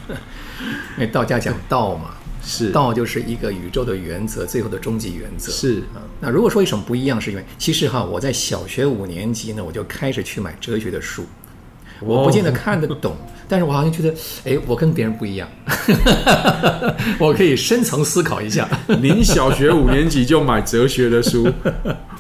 [0.97, 5.53] 因为道家讲道嘛，是道就是一个宇宙的原则，最后的终极原则。
[5.53, 11.25] 是啊，那如果说有什么不一样，是因为其实哈，我在小学五年级呢，我就开始去买哲学的书。
[12.01, 13.17] 我不见得看得懂，
[13.49, 15.49] 但是我好像觉得，哎，我跟别人不一样，
[17.19, 18.69] 我可以深层思考一下。
[19.01, 21.49] 您小学五年级就买哲学的书，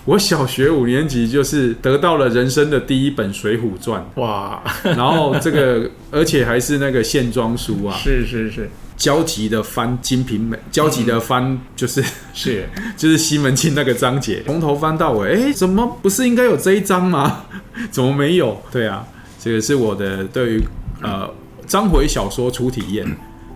[0.04, 17.44] 我小学五年级就是得到了人生的第一本《水浒传》哇，然后这个而且还是那个线装书啊，是是是，焦急的翻《金瓶梅》，焦急的翻就是、嗯、是就是西门庆那个章节，从头翻到尾，哎，怎么不是应该有这一章吗？
[17.90, 18.60] 怎么没有？
[18.70, 19.06] 对啊。
[19.42, 20.64] 这个是我的对于
[21.02, 21.32] 呃
[21.66, 23.06] 章回小说初体验，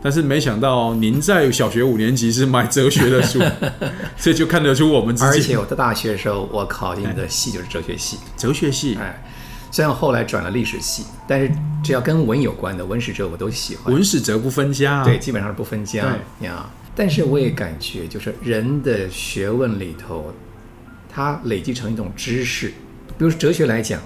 [0.03, 3.39] 但是没想到您在小学五年级是买哲学的书，
[4.17, 5.29] 这就看得出我们自己。
[5.29, 8.17] 而且我在大学的时候，我考进的系就是哲学系。
[8.35, 9.23] 哲学系，哎，
[9.71, 13.93] 虽然后来转了历史系，但是只要跟文有关的文史哲我都喜欢。
[13.93, 16.65] 文史哲不分家啊，对，基本上是不分家呀。
[16.97, 20.33] 但是我也感觉，就是人的学问里头，
[21.13, 22.69] 它累积成一种知识，
[23.19, 24.01] 比如说哲学来讲。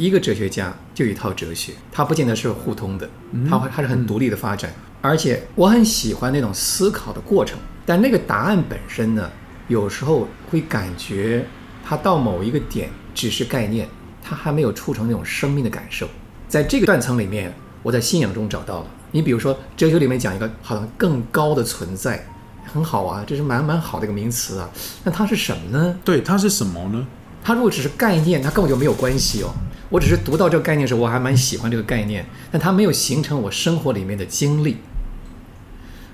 [0.00, 3.06] 一个哲学家就一套哲学，它不见得是互通的，
[3.46, 7.58] 它会它是很独立的发展，而且我很喜欢那种思考的过程。
[7.84, 9.30] 但那个答案本身呢，
[9.68, 11.44] 有时候会感觉
[11.84, 13.86] 它到某一个点只是概念，
[14.24, 16.08] 它还没有促成那种生命的感受。
[16.48, 18.86] 在这个断层里面，我在信仰中找到了。
[19.10, 22.26] 你比如说，哲学里面讲一个好像更高的存在，
[22.64, 24.70] 很好啊，这是蛮蛮好的一个名词啊。
[25.04, 25.94] 那它是什么呢？
[26.02, 27.06] 对，它是什么呢？
[27.42, 29.50] 它如果只是概念，它根本就没有关系哦。
[29.90, 34.76] 我只是读到这个概念的时候，我还蛮喜欢这个概念，但它没有形成我生活里面的经历。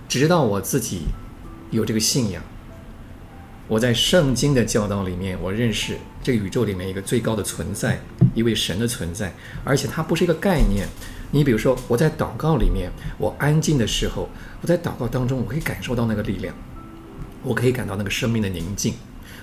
[0.08, 1.02] 直到我自己
[1.70, 2.42] 有这个信仰，
[3.68, 8.00] 我在圣经的教导里面，我认识这个宇宙里面一个最高的存在，
[8.34, 10.88] 一位神的存在，而且它不是一个概念。
[11.32, 14.30] 你比如说，我在祷告里面，我安静的时候，
[14.62, 16.54] 我在祷告当中，我可以感受到那个力量，
[17.42, 18.94] 我可以感到那个生命的宁静，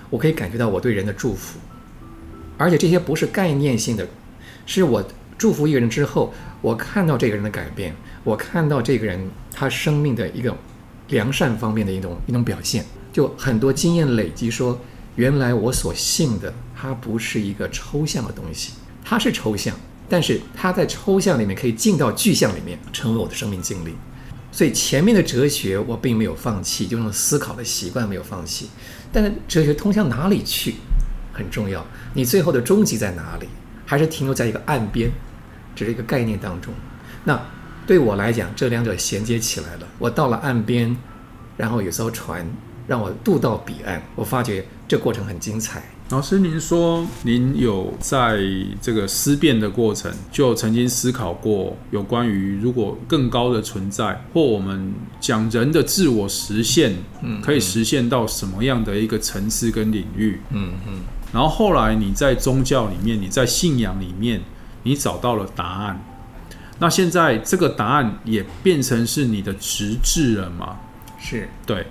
[0.09, 1.59] 我可以感觉到我对人的祝福，
[2.57, 4.07] 而且这些不是概念性的。
[4.65, 5.03] 是我
[5.37, 10.55] 祝福一个人之后，我看到这个人的改变，我看到这个人他生命的一个
[11.09, 14.79] 良善方面的一种一种表现，就很多经验累积说，
[15.15, 18.73] 原来我所信的它不是一个抽象的东西，
[19.03, 19.75] 它是抽象，
[20.07, 23.93] 但是它在抽象里面可以进到具象里面，成为我的生命经历。
[24.51, 28.69] 所以前面的哲学我并没有放弃，就那种思考的习惯没有放弃，
[29.11, 30.75] 但是哲学通向哪里去
[31.33, 33.47] 很重要，你最后的终极在哪里？
[33.85, 35.11] 还是停留在一个岸边，
[35.75, 36.73] 只是一个概念当中。
[37.23, 37.39] 那
[37.85, 39.87] 对我来讲，这两者衔接起来了。
[39.99, 40.95] 我到了岸边，
[41.57, 42.45] 然后有艘船
[42.87, 44.01] 让我渡到彼岸。
[44.15, 45.83] 我发觉这过程很精彩。
[46.09, 48.39] 老师，您说您有在
[48.81, 60.39] 这个思辨的过程，就曾经思考过有关于如果更高的存在，或我们讲人的自我实现，嗯，可以实现到什么样的一个层次跟领域？
[60.51, 60.99] 嗯嗯。
[61.33, 64.41] 然后后来你在宗教里面，你在信仰里面，
[64.83, 66.05] 你找到了答案。
[66.79, 70.77] 那现在这个答案也变成是你的职志了吗？
[71.19, 71.87] 是，对。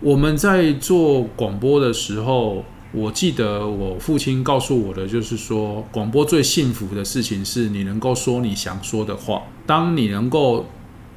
[0.00, 9.42] 我们在做广播的时候，我记得我父亲告诉我的就是说，广播最幸福的事情是你能够说你想说的话。
[9.66, 10.66] 当你能够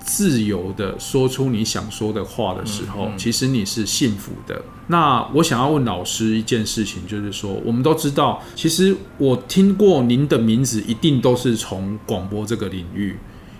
[0.03, 4.61] 自由的说出你想说的话的时候，其实你是幸福的。
[4.87, 13.17] 那我想要问老师一件事情，就是说，我们都知道，其实我听过您的名字，一定都是从广播这个领域，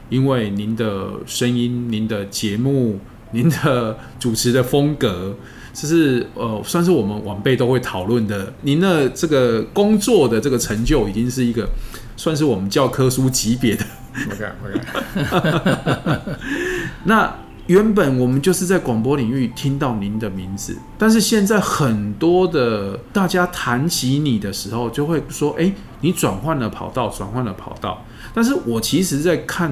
[0.10, 3.00] 因为您的声音、您的节目、
[3.32, 5.38] 您的主持的风格，
[5.74, 8.54] 这是呃，算是我们晚辈都会讨论的。
[8.64, 11.70] 您的这个工作的这个成就，已经是一个
[12.18, 13.86] 算是我们教科书级别的。
[14.14, 16.22] 不敢， 不敢。
[17.06, 17.36] 那
[17.68, 28.06] 原本我们就是在广播领域听到您的名字，但是现在很多的大家谈起你的时候，就会说：“哎，你转换了跑道，转换了跑道。”
[28.36, 29.72] 但是我其实，在看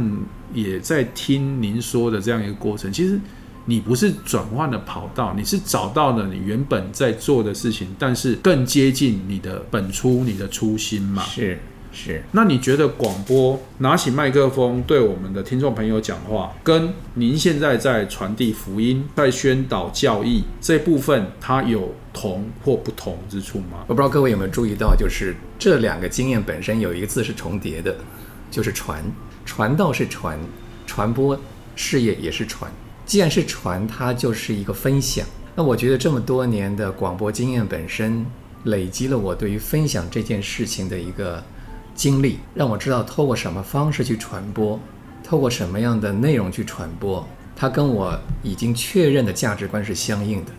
[0.53, 3.19] 也在听您说的这样一个过程，其实
[3.65, 11.23] 你不是转换了跑道，你是找到了你原本在做的事情，但是更接近你的本初、你的初心嘛？
[11.23, 11.59] 是。
[11.93, 23.83] 是，那你觉得广播拿起麦克风对我们的听众朋友讲话，跟您现在在传递福音、在宣导教义这部分，它有同或不同之处吗？
[23.87, 27.93] 我不知道各位有没有注意到，就是这两个经验本身有一个字是重叠的，
[28.49, 29.03] 就是传。
[29.45, 30.39] 传道是传，
[30.87, 31.37] 传播
[31.75, 32.71] 事业也是传。
[33.05, 35.25] 既然是传，它就是一个分享。
[35.55, 38.25] 那我觉得这么多年的广播经验本身，
[38.63, 41.43] 累积了我对于分享这件事情的一个。
[42.01, 44.79] 经历让我知道，透过什么方式去传播，
[45.23, 47.23] 透过什么样的内容去传播，
[47.55, 50.51] 它跟我已经确认的价值观是相应的。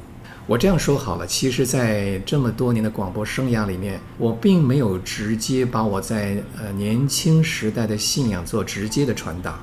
[0.47, 9.59] 我这样说好了，其实，在这么多年的广播生涯里面，我并没有直接把我在呃年轻时代的信仰做直接的传达，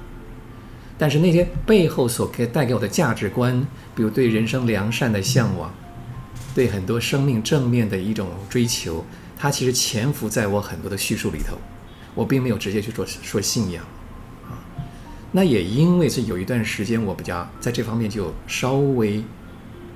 [0.97, 3.65] 但是那些背后所可以带给我的价值观，
[3.95, 5.73] 比如对人生良善的向往，
[6.53, 9.05] 对很多生命正面的一种追求。
[9.41, 11.57] 它其实潜伏在我很多的叙述里头，
[12.13, 13.81] 我并没有直接去做说信仰，
[14.45, 14.59] 啊，
[15.31, 19.23] 那也因为是有一段时间我比较在这方面就稍微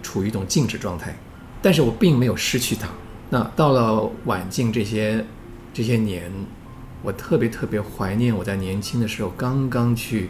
[0.02, 1.14] 处于一种静止状态，
[1.62, 2.88] 但是我并没有失去它。
[3.30, 5.26] 那到了晚近这些
[5.74, 6.32] 这些年，
[7.02, 10.30] 我特别特别怀念我在年轻的时候刚刚去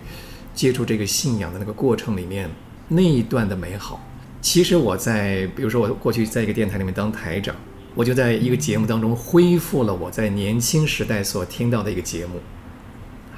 [0.56, 2.50] 接触这个信仰的那个过程里面
[2.88, 4.04] 那一段的美好。
[4.42, 7.56] 其实我在比如说我过去在一个电台里面当台长。
[7.96, 12.40] 我就在一个节目当中恢复了我在年轻时代所听到的一个节目，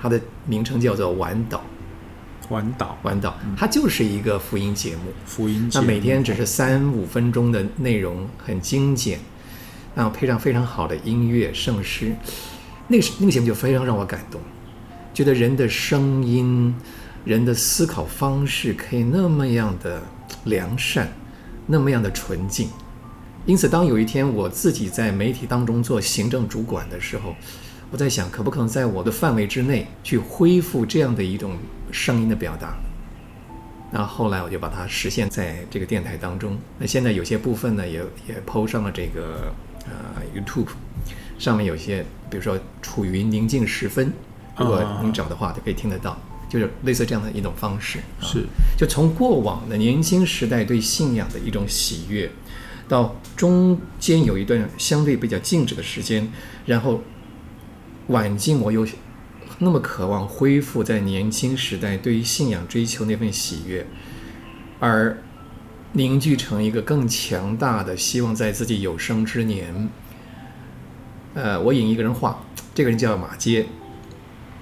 [0.02, 1.58] 它的名称叫做《晚岛》。
[2.50, 5.02] 晚岛，晚岛，它就是一个福音节目。
[5.26, 9.20] 福音节目，那每天只是三五分钟的内容，很精简，
[9.96, 12.16] 然后配上非常好的音乐圣诗，
[12.88, 14.40] 那个那个节目就非常让我感动，
[15.12, 16.76] 觉得人的声音、
[17.24, 20.04] 人的思考方式可以那么样的
[20.44, 21.12] 良善，
[21.66, 22.70] 那么样的纯净。
[23.46, 27.36] 因此，当有一天我自己在媒体当中做行政主管的时候，
[27.92, 31.56] 我在想，可不可能在我的范围之内去恢复这样的一种
[31.92, 32.76] 声音的表达？
[33.92, 36.58] 那后来我就把它实现在这个电台当中。
[36.80, 39.54] 那现在有些部分呢，也也 PO 上了这个
[39.86, 40.70] 呃 YouTube，
[41.38, 44.12] 上面有些，比如说处于宁静时分，
[44.58, 46.20] 如果您找的话，就可以听得到，
[46.50, 48.00] 就是类似这样的一种方式。
[48.20, 48.44] 是，
[48.76, 52.28] 就从过往的年轻时代对信仰的一种喜悦。
[52.88, 56.32] 到中间有一段相对比较静止的时间，
[56.66, 57.02] 然后
[58.08, 58.86] 晚近我又
[59.60, 63.88] 那么渴望恢复在年轻时代对于信仰追求那份喜悦，
[64.80, 65.18] 而
[65.94, 69.90] 凝聚成一个更强大的希望，在自己有生之年，
[71.34, 73.66] 呃，我引一个人话，这个人叫马街，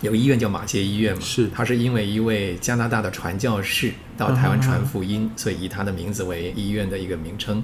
[0.02, 7.64] 有个医院叫马街医院嘛，是，他是因为一位加拿大的传教士到台湾传福音，所以以他的名字为医院的一个名称。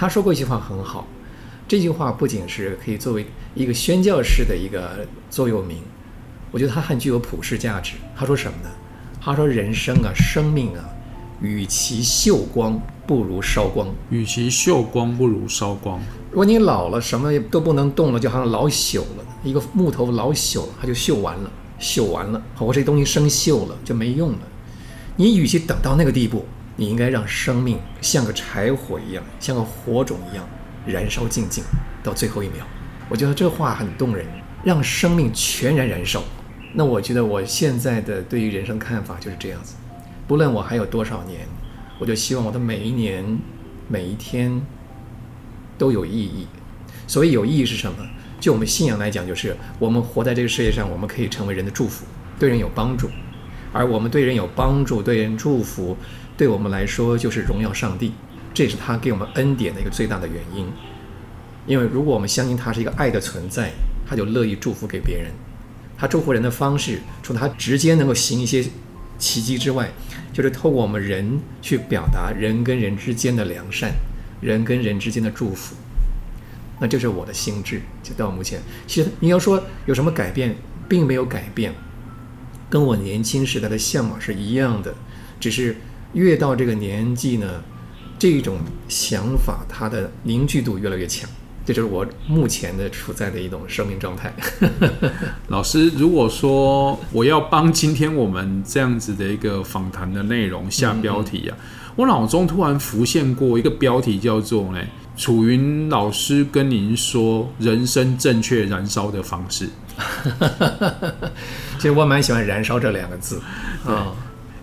[0.00, 1.08] 他说过一句话很好，
[1.66, 3.26] 这句话不仅是可以作为
[3.56, 5.78] 一个宣教士的一个座右铭，
[6.52, 7.94] 我觉得它很具有普世价值。
[8.16, 8.70] 他说什么呢？
[9.20, 10.88] 他说：“人生啊，生命啊，
[11.42, 13.88] 与其锈光，不如烧光。
[14.10, 16.00] 与其锈光，不如烧光。
[16.30, 19.24] 如果你老了，什么都不能动了，就好像老朽了。
[19.42, 22.40] 一个木头老朽了，它就锈完了，锈完了。
[22.60, 24.38] 我这东西生锈了，就没用了。
[25.16, 26.46] 你与其等到那个地步。”
[26.78, 30.48] 你应该让生命像个柴火一样，像个火种一样
[30.86, 31.64] 燃烧尽尽，
[32.04, 32.64] 到最后一秒。
[33.08, 34.24] 我觉得这话很动人，
[34.62, 36.22] 让生命全然燃烧。
[36.72, 39.74] 那我觉得我现在的对于人生看法就是这样子。
[40.28, 41.40] 不论我还有多少年，
[41.98, 43.24] 我就希望我的每一年、
[43.88, 44.62] 每一天
[45.76, 46.46] 都有意义。
[47.08, 47.96] 所谓有意义是什么？
[48.38, 52.04] 就我们信仰来讲，就是我们活在这个世界上，我们可以成为人的祝福，
[52.38, 53.10] 对人有帮助。
[53.72, 55.96] 而我们对人有帮助，对人祝福。
[56.38, 58.12] 对我们来说，就是荣耀上帝，
[58.54, 60.66] 这也是他给我们恩典的一个最大的原因。
[61.66, 63.72] 因为如果我们相信他是一个爱的存在，
[64.08, 65.32] 他就乐意祝福给别人。
[65.98, 68.64] 他祝福人的方式，除了他直接能够行一些
[69.18, 69.90] 奇迹之外，
[70.32, 73.92] 就是透过我们人去表达人跟人之间的良善，
[74.40, 75.74] 人跟人之间的祝福。
[76.78, 78.60] 那这是我的心志，就到目前。
[78.86, 80.54] 其实你要说有什么改变，
[80.88, 81.74] 并没有改变。
[82.70, 84.94] 跟我年轻时代的向往是一样的，
[85.40, 85.76] 只是
[86.12, 87.62] 越到这个年纪呢，
[88.18, 91.28] 这种想法它的凝聚度越来越强。
[91.64, 94.32] 这就是我目前的处在的一种生命状态。
[95.48, 104.80] 老师，如果说我要帮今天我们这样子的一个访谈的内容下标题啊，嗯嗯，我脑中突然浮现过一个标题，叫做“呢
[105.14, 109.68] 楚云老师跟您说人生正确燃烧的方式”。
[111.76, 113.42] 其实我蛮喜欢“燃烧”这两个字
[113.84, 114.14] 啊。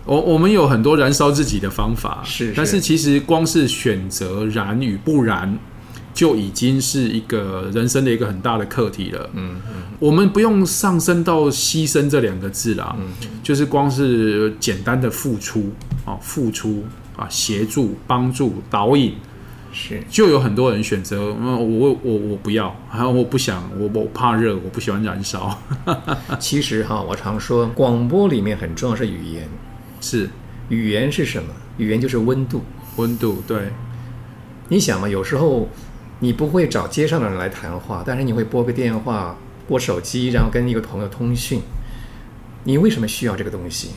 [0.06, 5.58] 我我们有很多燃烧自己的方法，是，是，但是其实光是选择燃与不燃。
[6.14, 9.28] 就已经是一个人生的一个很大的课题了。
[9.34, 13.08] 嗯嗯，我们不用上升到牺牲这两个字啦，嗯，
[13.42, 15.70] 就是光是简单的付出
[16.06, 16.82] 啊，付出
[17.16, 19.12] 啊，协助、帮助、导引，
[19.74, 25.58] 是，就有很多人选择，嗯我我我不要，还有我不想，我我怕热，我不喜欢燃烧。
[26.40, 29.46] 其实哈，我常说广播里面很重要是语言，
[30.06, 30.30] 是
[30.68, 31.48] 语言是什么？
[31.78, 32.62] 语言就是温度，
[32.96, 33.42] 温度。
[33.46, 33.70] 对，
[34.68, 35.68] 你想嘛，有时候。
[36.18, 39.36] 你不会找街上的人来谈话，但是你会拨个电话、
[39.68, 41.60] 拨手机，然后跟一个朋友通讯。
[42.64, 43.90] 你为什么需要这个东西？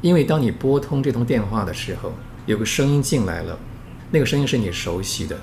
[0.00, 2.12] 因为当你拨通这通电话的时候，
[2.46, 3.58] 有个声音进来了，
[4.12, 5.36] 那个声音是你熟悉的，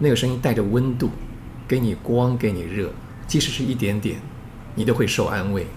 [0.00, 1.08] 那个声音带着温度，
[1.68, 2.90] 给你光，给你热，
[3.28, 4.16] 即使是一点点，
[4.74, 5.68] 你都会受安慰。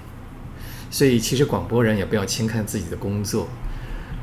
[0.90, 3.48] 所以，其实广播人也不要轻看自己的工作，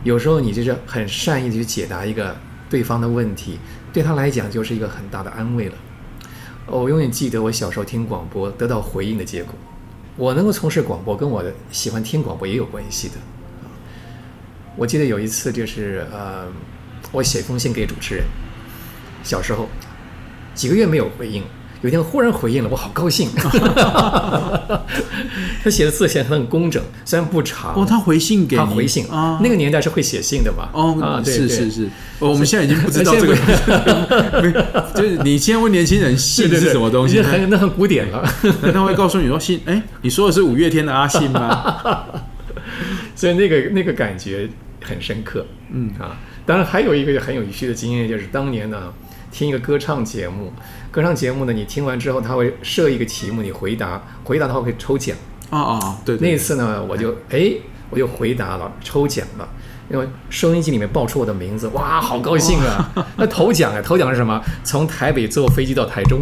[0.02, 2.36] 有时候你就是很善意的去解答一个
[2.70, 3.58] 对方的问题。
[3.92, 5.74] 对他来讲就是一个很大的安慰了。
[6.66, 9.54] 我永远记得我小时候听广播得到回应的结果。
[10.16, 13.14] 我能够从事广播，跟我的喜欢听广播也有关系的。
[14.76, 16.46] 我记得有一次就是呃，
[17.12, 18.24] 我写封信给主持人，
[19.22, 19.68] 小时候
[20.54, 21.44] 几个月没有回应。
[21.84, 23.28] 有一天忽然回应了，我好高兴。
[25.62, 27.74] 他写的字写得很工整，虽然不长。
[27.74, 28.62] 哦，他回信给你。
[28.62, 30.70] 他回信啊，那个年代是会写信的吧？
[30.72, 31.86] 哦，啊，是是是。
[32.20, 33.36] 我们现在已经不知道这个，
[34.96, 37.20] 就是你现在问年轻人信是什么东西？
[37.20, 38.26] 很那很古典了。
[38.72, 42.02] 他会告诉你说信，哎，你说的是五月天的阿信吗？
[43.14, 44.48] 所以那个那个感觉
[44.82, 45.44] 很深刻。
[45.70, 46.16] 嗯啊，
[46.46, 48.90] 当然还有一个很有趣的经验，就是当年呢。
[49.34, 50.52] 听一个歌唱节目，
[50.92, 55.16] 歌唱节目呢，你听完之后，他会设一个题目，你回答，回答的话会抽奖。
[55.50, 56.16] 啊啊，对。
[56.18, 57.52] 那次呢，我就哎，
[57.90, 59.48] 我就回答了，抽奖了，
[59.90, 62.92] 因为收音机里面报出我的名字，哇，好高兴啊！
[63.16, 64.40] 那头奖啊，头奖是什么？
[64.62, 66.20] 从台北坐飞机到台中。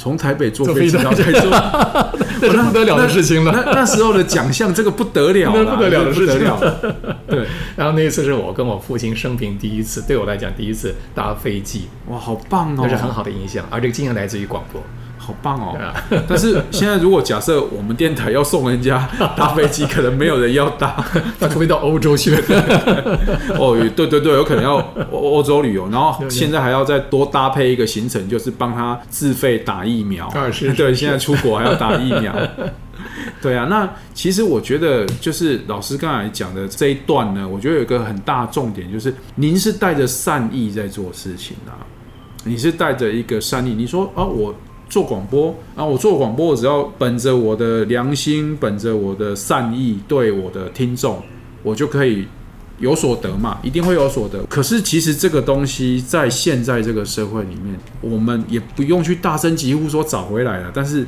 [0.00, 1.50] 从台北坐飞机到台中，
[2.40, 3.52] 那是不得了的事情了。
[3.52, 6.38] 那那时候的奖项，这个不得了， 那不得了的事情。
[7.28, 7.46] 对，
[7.76, 12.78] 然后那一次是我跟我父亲生平第一次，对我来讲第一次搭飞机，哇，好棒哦！
[12.78, 14.82] 那是很好的印象，而这个经验来自于广播。
[15.22, 15.78] 好棒哦！
[16.26, 19.06] 但是现在如果假设我们电台要送人家
[19.36, 21.04] 搭飞机，可能没有人要搭，
[21.38, 22.34] 那除非到欧洲去。
[23.58, 24.76] 哦，对对对，有可能要
[25.12, 30.26] 欧洲旅游，然后现在还要再多搭配一个行程，就是帮他自费打疫苗。
[30.28, 32.34] 啊，是，对，现在出国还要打疫苗。
[33.42, 41.76] 对啊，那其实我觉得就是老师刚才讲的这一段呢，我觉得有一个很大重点，就是您是带着善意在做事情啊，
[42.44, 44.54] 你是带着一个善意，你说啊，我。
[44.90, 51.22] 做广播啊，我做广播，我只要本着我的良心，本着我的善意，对我的听众，
[51.62, 52.26] 我就可以
[52.80, 54.42] 有所得嘛，一定会有所得。
[54.46, 61.06] 可是其实这个东西在现在这个社会里面，我们也不用去大声疾呼说找回来了，但是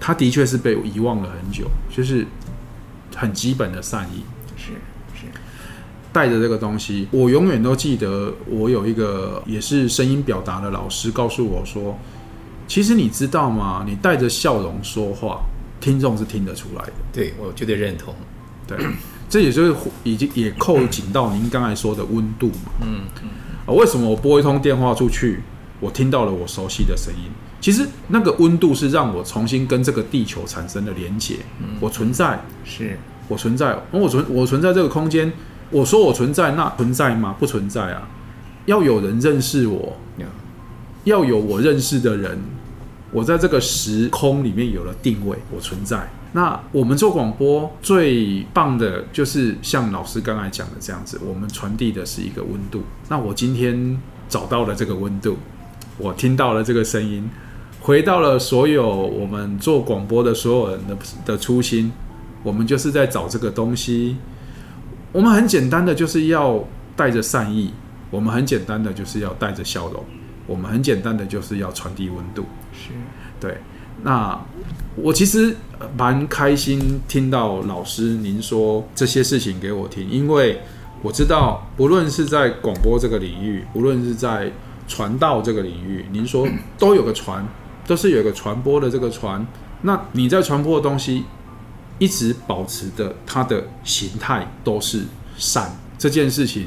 [0.00, 2.26] 它的确是被遗忘了很久，就是
[3.14, 4.24] 很基本的善意。
[4.56, 4.72] 是
[5.14, 5.26] 是，
[6.12, 11.96] 带着这个东西，我永远都记得，我有一个也是声音表达的老师告诉我说。
[12.70, 13.82] 其实你知道吗？
[13.84, 15.40] 你带着笑容说话，
[15.80, 16.92] 听众是听得出来的。
[17.12, 18.14] 对，我绝对认同。
[18.64, 18.78] 对，
[19.28, 22.70] 这也就是已经也扣紧到您刚才说的温度嘛。
[22.82, 23.28] 嗯嗯。
[23.66, 25.40] 啊，为什么我拨一通电话出去，
[25.80, 27.32] 我听到了我熟悉的声音？
[27.60, 31.38] 其实那个温度是让我重新跟这个地球产生了连接。
[31.58, 32.96] 嗯，我存在，是
[33.26, 33.76] 我存在。
[33.90, 35.32] 我存我存在这个空间。
[35.70, 37.34] 我说我存在，那存在吗？
[37.36, 38.08] 不存在啊。
[38.66, 39.96] 要有人认识我，
[41.02, 42.38] 要有我认识的人。
[43.12, 46.08] 我在这个时空里面有了定位，我存在。
[46.32, 52.84] 那我们做广播最棒的就是像老师刚才讲的这样子，我们传递的是一个温度。
[53.08, 55.36] 那我今天找到了这个温度，
[55.98, 57.28] 我听到了这个声音，
[57.80, 60.96] 回到了所有我们做广播的所有人的
[61.26, 61.90] 的初心，
[62.44, 64.16] 我们就是在找这个东西。
[65.10, 67.72] 我们很简单的就是要带着善意，
[68.12, 70.04] 我们很简单的就是要带着笑容。
[70.50, 72.90] 我们很简单的就是要传递温度，是，
[73.38, 73.58] 对。
[74.02, 74.36] 那
[74.96, 75.54] 我其实
[75.96, 80.60] 蛮开心听到老师您说这些事情给我听，因为
[81.02, 84.50] 我知道，不论是在广播这个领域，不论是在
[84.88, 87.46] 传道这个领域，您说都有个传，
[87.86, 89.46] 都是有个传播的这个传。
[89.82, 91.24] 那你在传播的东西，
[92.00, 95.04] 一直保持的它的形态都是
[95.36, 96.66] 善，这件事情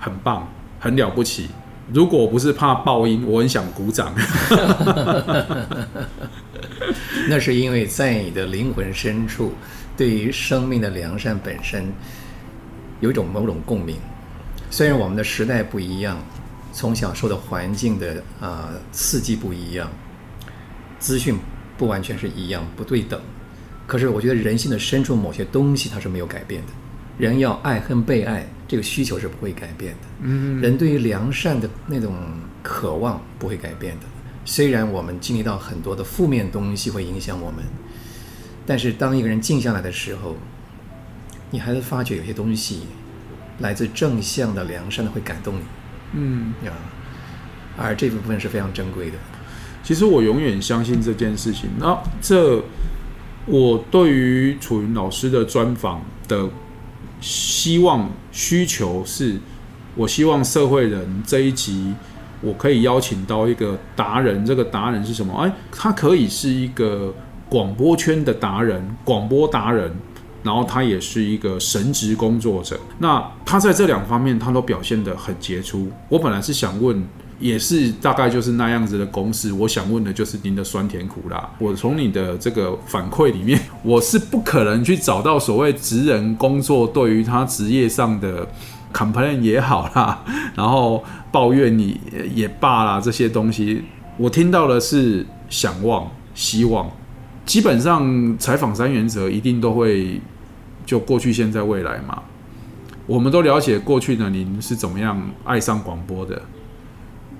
[0.00, 0.48] 很棒，
[0.80, 1.48] 很了不起。
[1.92, 4.14] 如果不是怕爆音，我很想鼓掌。
[7.28, 9.52] 那是因为在你的灵魂深处，
[9.96, 11.92] 对于生命的良善本身，
[13.00, 13.96] 有一种某种共鸣。
[14.70, 16.18] 虽然我们的时代不一样，
[16.72, 19.88] 从小受的环境的啊、刺激不一样，
[20.98, 21.38] 资讯
[21.78, 23.20] 不完全是一样，不对等。
[23.86, 26.68] 可是我觉得人性的深处某些东西它是没有改变的。
[27.18, 30.08] 人要爱恨被爱，这个需求是不会改变的。
[30.22, 32.14] 嗯，人对于良善的那种
[32.62, 34.06] 渴望不会改变的。
[34.44, 37.64] 虽然我们经历到很多的负面东西会影响我们，
[38.64, 40.36] 但是当一个人静下来的时候，
[41.50, 42.82] 你还是发觉有些东西
[43.60, 45.60] 来自正向的、良善的会感动你。
[46.14, 46.74] 嗯啊，
[47.76, 49.16] 而这部分是非常珍贵的。
[49.82, 51.70] 其实我永远相信这件事情。
[51.78, 52.62] 那这
[53.46, 56.48] 我对于楚云老师的专访的。
[57.20, 59.38] 希望需求是，
[59.94, 61.94] 我希望社会人这一集，
[62.40, 64.44] 我可以邀请到一个达人。
[64.44, 65.32] 这个达人是什么？
[65.34, 67.14] 哎，他可以是一个
[67.48, 69.90] 广播圈的达人，广播达人，
[70.42, 72.78] 然后他也是一个神职工作者。
[72.98, 75.90] 那他在这两方面，他都表现得很杰出。
[76.08, 77.06] 我本来是想问。
[77.38, 79.52] 也是大概就是那样子的公式。
[79.52, 81.50] 我想问的就是您的酸甜苦辣。
[81.58, 88.48] 我从你的这个反馈里面， 我是不可能去找到所谓职人工作对于他职业上的
[88.92, 90.24] complain 也好啦，
[90.56, 92.00] 然后抱怨你
[92.34, 93.82] 也罢啦，这些东西，
[94.16, 96.90] 我听到的是想望、希望。
[97.44, 100.20] 基本上采访三原则一定都会
[100.84, 102.22] 就过去、现在、未来嘛。
[103.06, 106.42] 我们都了解过去的您是怎么样爱上广播的。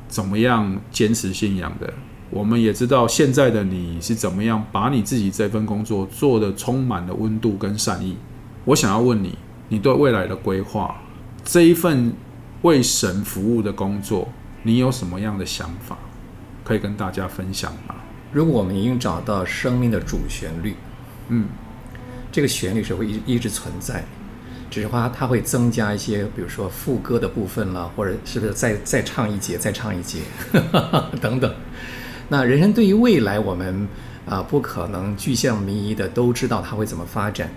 [0.08, 1.92] 怎么样坚持信仰的？
[2.28, 8.16] 我们也知道现在的你是怎么样把你自己这份工作做得充满了温度跟善意。
[8.64, 9.38] 我想要问你，
[9.68, 11.00] 你对未来的规划，
[11.44, 12.12] 这一份
[12.62, 14.28] 为神服务的工作，
[14.64, 15.96] 你有什么样的想法
[16.64, 17.94] 可以跟大家分享吗？
[18.32, 20.74] 如果我们已经找到生命的主旋律，
[21.28, 21.46] 嗯，
[22.32, 24.04] 这个旋律是会一一直存在。
[24.70, 30.20] 只是话，它会增加一些，比如说副歌的部分了，或者是不是再再唱一节，再唱一节，
[31.20, 31.54] 等等。
[32.28, 33.88] 那人生对于未来，我们
[34.26, 37.50] 啊不可能具象迷疑的都知道它会怎么发展，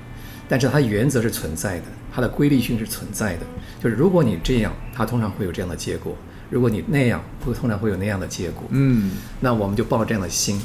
[0.47, 3.45] 但是它原则是存在的，它的规律性是存在的。
[3.81, 6.13] 就是如果你这样，它通常会有这样的结果；
[6.49, 8.63] 如果你那样，会通常会有那样的结果。
[8.69, 10.61] 嗯，那我们就抱这样的心。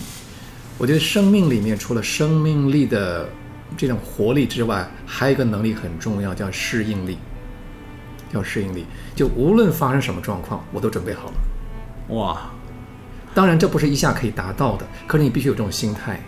[0.76, 3.28] 我觉得生命里面除了生命力的。
[3.77, 7.19] 这种活力之外，还有一个能力很重要，叫适应力。
[8.33, 8.85] 叫适应力，
[9.15, 11.35] 就无论发生什么状况，我都准备好了。
[12.17, 12.51] 哇！
[13.33, 16.19] 当然，这不是一下可以达到的，可是你必须有这种心态，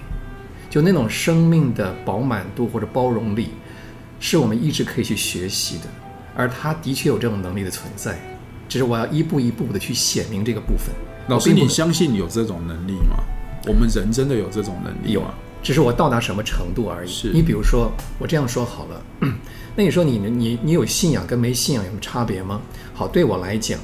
[0.71, 3.51] 就那种生命的饱满度或者包容力，
[4.21, 5.85] 是我们一直可以去学习的。
[6.37, 8.17] 而他的确有这种能力的存在，
[8.69, 10.95] 只是我要一步一步的去显明这个部分。
[11.27, 13.17] 老师，你相信有这种能力吗？
[13.67, 15.13] 我们人真的有这种能力吗？
[15.13, 15.35] 有啊。
[15.67, 17.31] 只是我到达什么程度而已。
[17.35, 17.91] 你比如说，
[18.21, 19.03] 我这样说好了，
[19.75, 22.61] 那你说你你你有信仰跟没信仰有什么差别吗？
[22.95, 23.77] 好，对我来讲，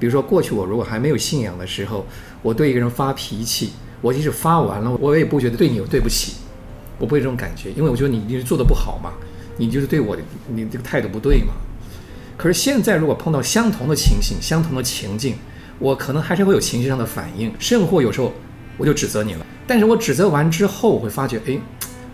[0.00, 2.04] 比如说过去我如果还没有信仰的时候，
[2.42, 3.70] 我对一个人发脾气，
[4.00, 6.32] 我即使发完了，我也不觉得对你有对不起，
[6.98, 9.12] 我不会这种感觉，因为我觉得你你是做的不好嘛，
[9.58, 11.52] 你就是对我的你这个态度不对嘛。
[12.36, 15.36] 可是现在如果碰到相同的情形、相同的情境，
[15.78, 18.32] 我可能还是会有情绪上的反应，甚或有时候
[18.76, 19.46] 我就指责你了。
[19.68, 21.58] 但是我指责完之后，我会发觉，哎，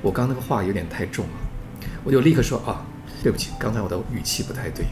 [0.02, 2.84] 我刚那个话有点太重了，我就立刻说啊，
[3.22, 4.84] 对不起，刚才我的语气不太对，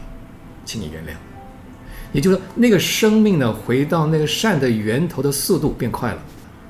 [0.63, 1.15] 请你原谅。
[2.13, 6.19] 也就是说，那个生命呢，回到那个善的源头的速度变快了。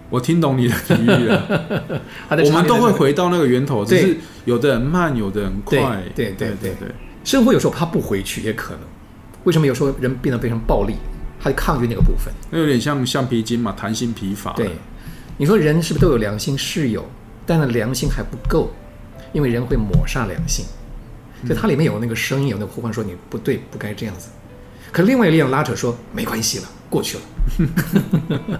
[0.09, 2.01] 我听懂你的比喻了。
[2.29, 5.77] 我们都会回到那个源头，只是有的人慢，有的人快。
[6.15, 6.95] 对对对对对。
[7.23, 8.81] 生活有时候他不回去也可能。
[9.43, 10.95] 为什么有时候人变得非常暴力？
[11.39, 12.33] 他就抗拒那个部分。
[12.49, 14.53] 那有点像橡皮筋嘛，弹性疲乏。
[14.53, 14.69] 对。
[15.37, 16.57] 你说人是不是都有良心？
[16.57, 17.03] 是有，
[17.45, 18.71] 但那良心还不够，
[19.31, 20.65] 因为人会抹杀良心，
[21.47, 24.29] 就它里面有那个声音，有那个呼唤说你不对，不该这样子。
[24.91, 27.23] 可另外一个力量拉扯说没关系了，过去了。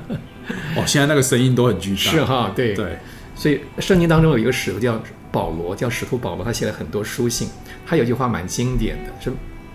[0.76, 1.98] 哦，现在那个声音都很巨大。
[1.98, 2.98] 是哈，对对。
[3.36, 5.02] 所以圣经当中有一个使徒叫
[5.32, 7.48] 保罗，叫使徒保罗，他写了很多书信。
[7.86, 9.32] 他有句话蛮经典的，是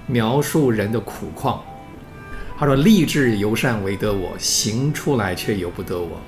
[0.06, 1.62] 描述人的苦况。
[2.58, 6.20] 他说：“立志由善为得我，行出来却由不得我。”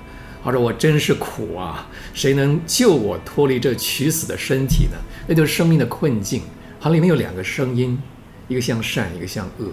[0.43, 1.87] 他说：“我真是苦啊！
[2.15, 4.97] 谁能救我脱离这取死的身体呢？
[5.29, 6.43] 那就是生命的困境。
[6.81, 8.01] 它里面有两个声音，
[8.49, 9.67] 一个像善，一个像恶。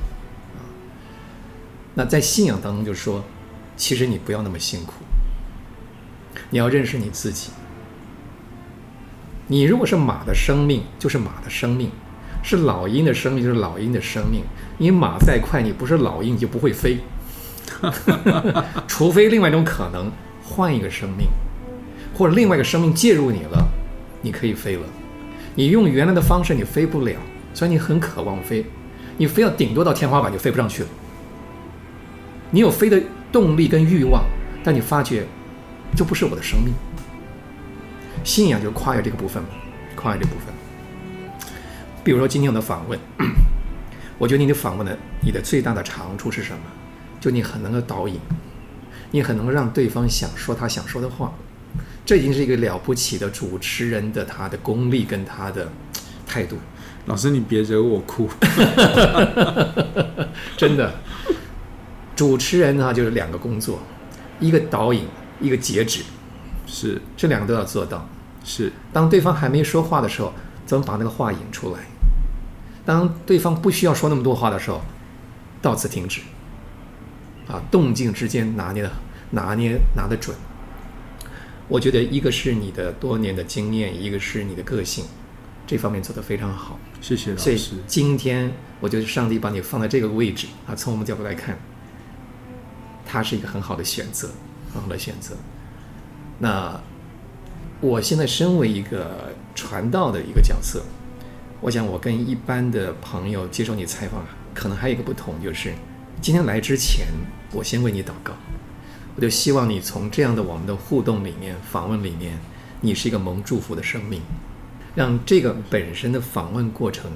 [1.93, 3.23] 那在信仰当中，就说，
[3.77, 4.95] 其实你不要那么辛苦，
[6.49, 7.51] 你要认识你自己。
[9.47, 11.87] 你如果是马的生命，就是马的生命；
[12.43, 14.41] 是老鹰的生命，就是老鹰的生命。
[14.79, 16.99] 你马再快，你不是老鹰，你就不会飞。
[18.85, 20.11] 除非另外一种可能。”
[20.49, 21.27] 换一个生命，
[22.15, 23.67] 或者另外一个生命介入你了，
[24.21, 24.83] 你可以飞了。
[25.55, 27.15] 你用原来的方式，你飞不了，
[27.53, 28.65] 所以你很渴望飞，
[29.17, 30.89] 你非要顶多到天花板就飞不上去了。
[32.49, 34.23] 你有飞的动力跟欲望，
[34.63, 35.25] 但你发觉
[35.95, 36.73] 这不是我的生命。
[38.23, 39.49] 信仰就跨越这个部分嘛，
[39.95, 40.53] 跨越这部分。
[42.03, 42.97] 比如说今天我的访问，
[44.17, 46.59] 我觉得你的访问的你的最大的长处是什么？
[47.19, 48.17] 就你很能够导引。
[49.11, 51.33] 你很能让对方想说他想说的话，
[52.05, 55.71] 这已经是一个了不起的主持人的他的功力跟他的
[56.25, 56.57] 态度。
[57.05, 58.29] 老师，你别惹我哭。
[60.57, 60.93] 真的，
[62.15, 63.79] 主持人呢就是两个工作，
[64.39, 65.05] 一个导引，
[65.39, 66.01] 一个截止，
[66.65, 68.07] 是这两个都要做到。
[68.43, 70.33] 是，当对方还没说话的时候，
[70.65, 71.79] 怎么把那个话引出来？
[72.85, 74.81] 当对方不需要说那么多话的时候，
[75.61, 76.19] 到此停止。
[77.47, 78.91] 啊，动静之间拿捏的
[79.31, 80.35] 拿捏拿得准，
[81.69, 85.05] 我觉得一个是你的多年的经验，一个是你的个性，
[85.65, 86.77] 这方面做得非常好。
[86.99, 87.43] 谢谢老师。
[87.43, 91.57] 所以今天我觉得上帝把你放在这个位置啊，从我们角度来看，
[93.05, 94.29] 他是一个很好的选择，
[94.73, 95.35] 很好的选择。
[96.39, 96.77] 那
[97.79, 100.83] 我现在身为一个传道的一个角色，
[101.61, 105.71] 我想我跟一般的朋友接受你采访，可能还有一个不同就是。
[106.19, 107.05] 今天来之前，
[107.53, 108.33] 我先为你祷告，
[109.15, 112.37] 我就希望你从这样的我们的互动里面、访问里面，
[112.81, 114.21] 你是一个蒙祝福的生命，
[114.95, 117.11] 让这个本身的访问过程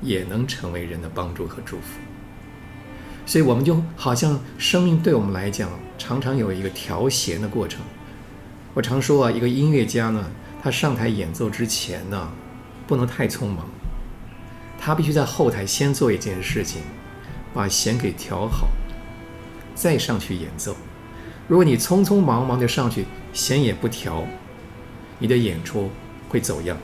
[0.00, 1.98] 也能成为人的帮助和祝福。
[3.26, 7.82] 所以，我们就好像生命对我们来讲，常常有一个调弦的过程。
[8.72, 10.30] 我常说啊，一个音乐家呢，
[10.62, 12.32] 他上台演奏之前呢，
[12.86, 13.68] 不能太匆忙，
[14.80, 16.80] 他必须在后台先做一件事情。
[17.54, 18.68] 把弦给调好，
[19.74, 20.76] 再上去演奏。
[21.46, 24.24] 如果你匆匆忙忙的上去，弦也不调，
[25.18, 25.90] 你的演出
[26.28, 26.76] 会走样，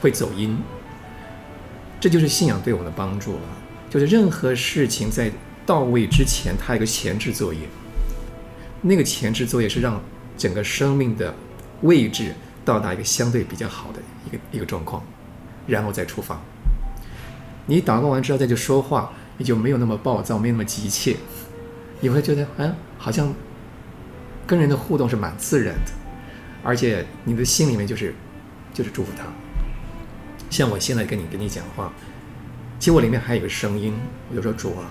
[0.00, 0.58] 会走音。
[2.00, 3.40] 这就是信仰对我们的帮助了。
[3.88, 5.30] 就是任何事情在
[5.64, 7.60] 到位之前，它有个前置作业。
[8.80, 10.02] 那个前置作业是让
[10.36, 11.32] 整个生命的
[11.82, 15.04] 位置到达一个相对比较好的一个一个状况，
[15.66, 16.40] 然后再出发。
[17.66, 19.12] 你祷告完之后再去说话。
[19.38, 21.16] 你就没有那么暴躁，没有那么急切，
[22.00, 23.34] 你会觉得，哎，好像
[24.46, 25.92] 跟人的互动是蛮自然的，
[26.62, 28.14] 而且你的心里面就是
[28.74, 29.24] 就是祝福他。
[30.50, 31.90] 像我现在跟你跟你讲话，
[32.78, 33.94] 其实我里面还有一个声音，
[34.30, 34.84] 我就说主啊，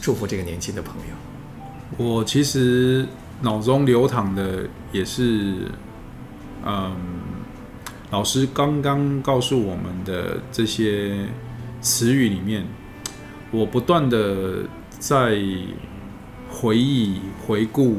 [0.00, 1.96] 祝福这个年轻的朋友。
[1.96, 3.08] 我其实
[3.40, 5.72] 脑中流淌的也是，
[6.64, 6.94] 嗯，
[8.10, 11.26] 老师刚刚告诉我们的这些
[11.84, 12.66] 词语里面。
[13.52, 14.64] 我不断的
[14.98, 15.38] 在
[16.50, 17.98] 回忆、回顾，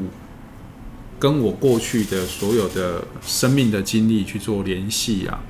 [1.18, 5.40] 跟我过去的所有的生命的经历去做联系啊。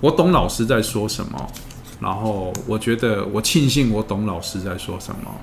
[0.00, 1.52] 我懂老师在说什么，
[2.00, 5.34] 然后我觉得我庆幸我懂老师在说什么，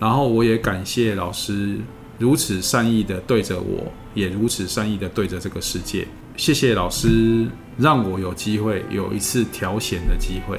[0.00, 1.78] 然后我也感谢老师
[2.18, 6.08] 如此善意的对着我，也如此善意的对着这个世界。
[6.36, 7.46] 谢谢老师
[7.78, 10.58] 让我有机会有一次调弦的机会。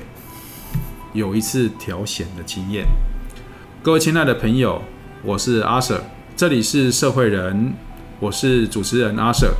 [1.15, 2.85] 有一次调弦的经验，
[3.81, 4.81] 各位亲爱的朋友，
[5.23, 6.01] 我是阿 Sir，
[6.35, 7.73] 这里是社会人，
[8.19, 9.53] 我是主持人阿 Sir。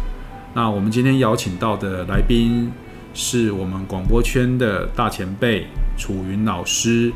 [0.54, 2.70] 那我们今天邀请到的来宾
[3.14, 7.14] 是我们广播圈的大前辈楚云老师，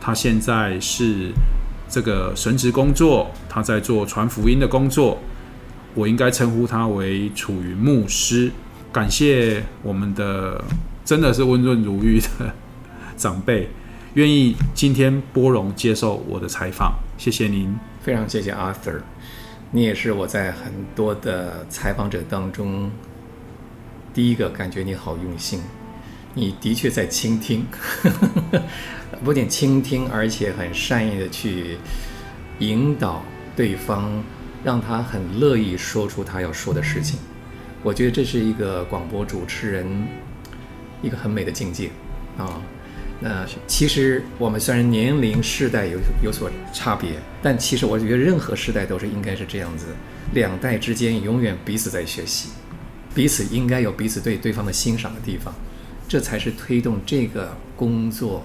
[0.00, 1.30] 他现在是
[1.86, 5.18] 这个神职工作，他在做传福音的工作，
[5.92, 8.50] 我应该称呼他为楚云牧师。
[8.90, 10.64] 感谢我们的
[11.04, 12.54] 真的是温润如玉的。
[13.16, 13.68] 长辈
[14.14, 17.74] 愿意今天拨冗接受我的采访，谢谢您。
[18.00, 19.00] 非常谢谢 Arthur，
[19.70, 22.90] 你也是我在很多的采访者当中
[24.12, 25.60] 第一个感觉你好用心，
[26.34, 27.66] 你的确在倾听，
[29.24, 31.78] 不仅倾听，而且很善意的去
[32.58, 33.22] 引导
[33.56, 34.22] 对方，
[34.62, 37.18] 让他很乐意说出他要说的事情。
[37.82, 39.86] 我觉得这是一个广播主持人
[41.02, 41.90] 一个很美的境界
[42.38, 42.60] 啊。
[43.20, 47.12] 那其实我们虽然年龄、世代有有所差别，
[47.42, 49.86] 但其实我觉得任何时代都是应该是这样子，
[50.34, 52.50] 两代之间永远彼此在学习，
[53.14, 55.54] 彼此应该有彼此对对方的欣赏的地方，
[56.06, 58.44] 这才是推动这个工作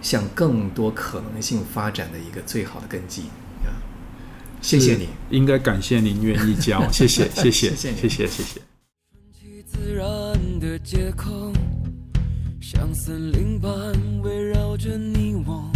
[0.00, 3.22] 向更多可能性发展的一个最好的根基
[3.64, 3.70] 啊！
[4.60, 8.60] 谢谢你，应该感谢您愿意教，谢谢谢谢谢谢谢谢。
[12.70, 13.72] 像森林般
[14.22, 15.72] 围绕着你我，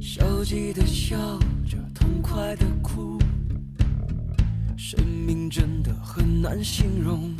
[0.00, 1.18] 消极的笑
[1.68, 3.18] 着，痛快的哭，
[4.74, 7.30] 生命真的很难形容。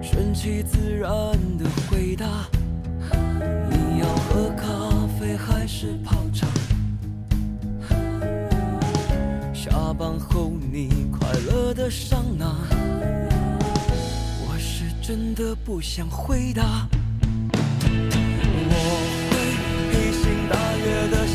[0.00, 1.12] 顺其自然
[1.58, 2.48] 的回答，
[3.70, 6.46] 你要喝咖啡还是泡茶？
[9.52, 12.56] 下班后你快乐的上哪。
[15.08, 16.86] 真的不想回答。
[18.70, 18.74] 我
[19.30, 19.32] 会
[19.90, 21.26] 披星戴月的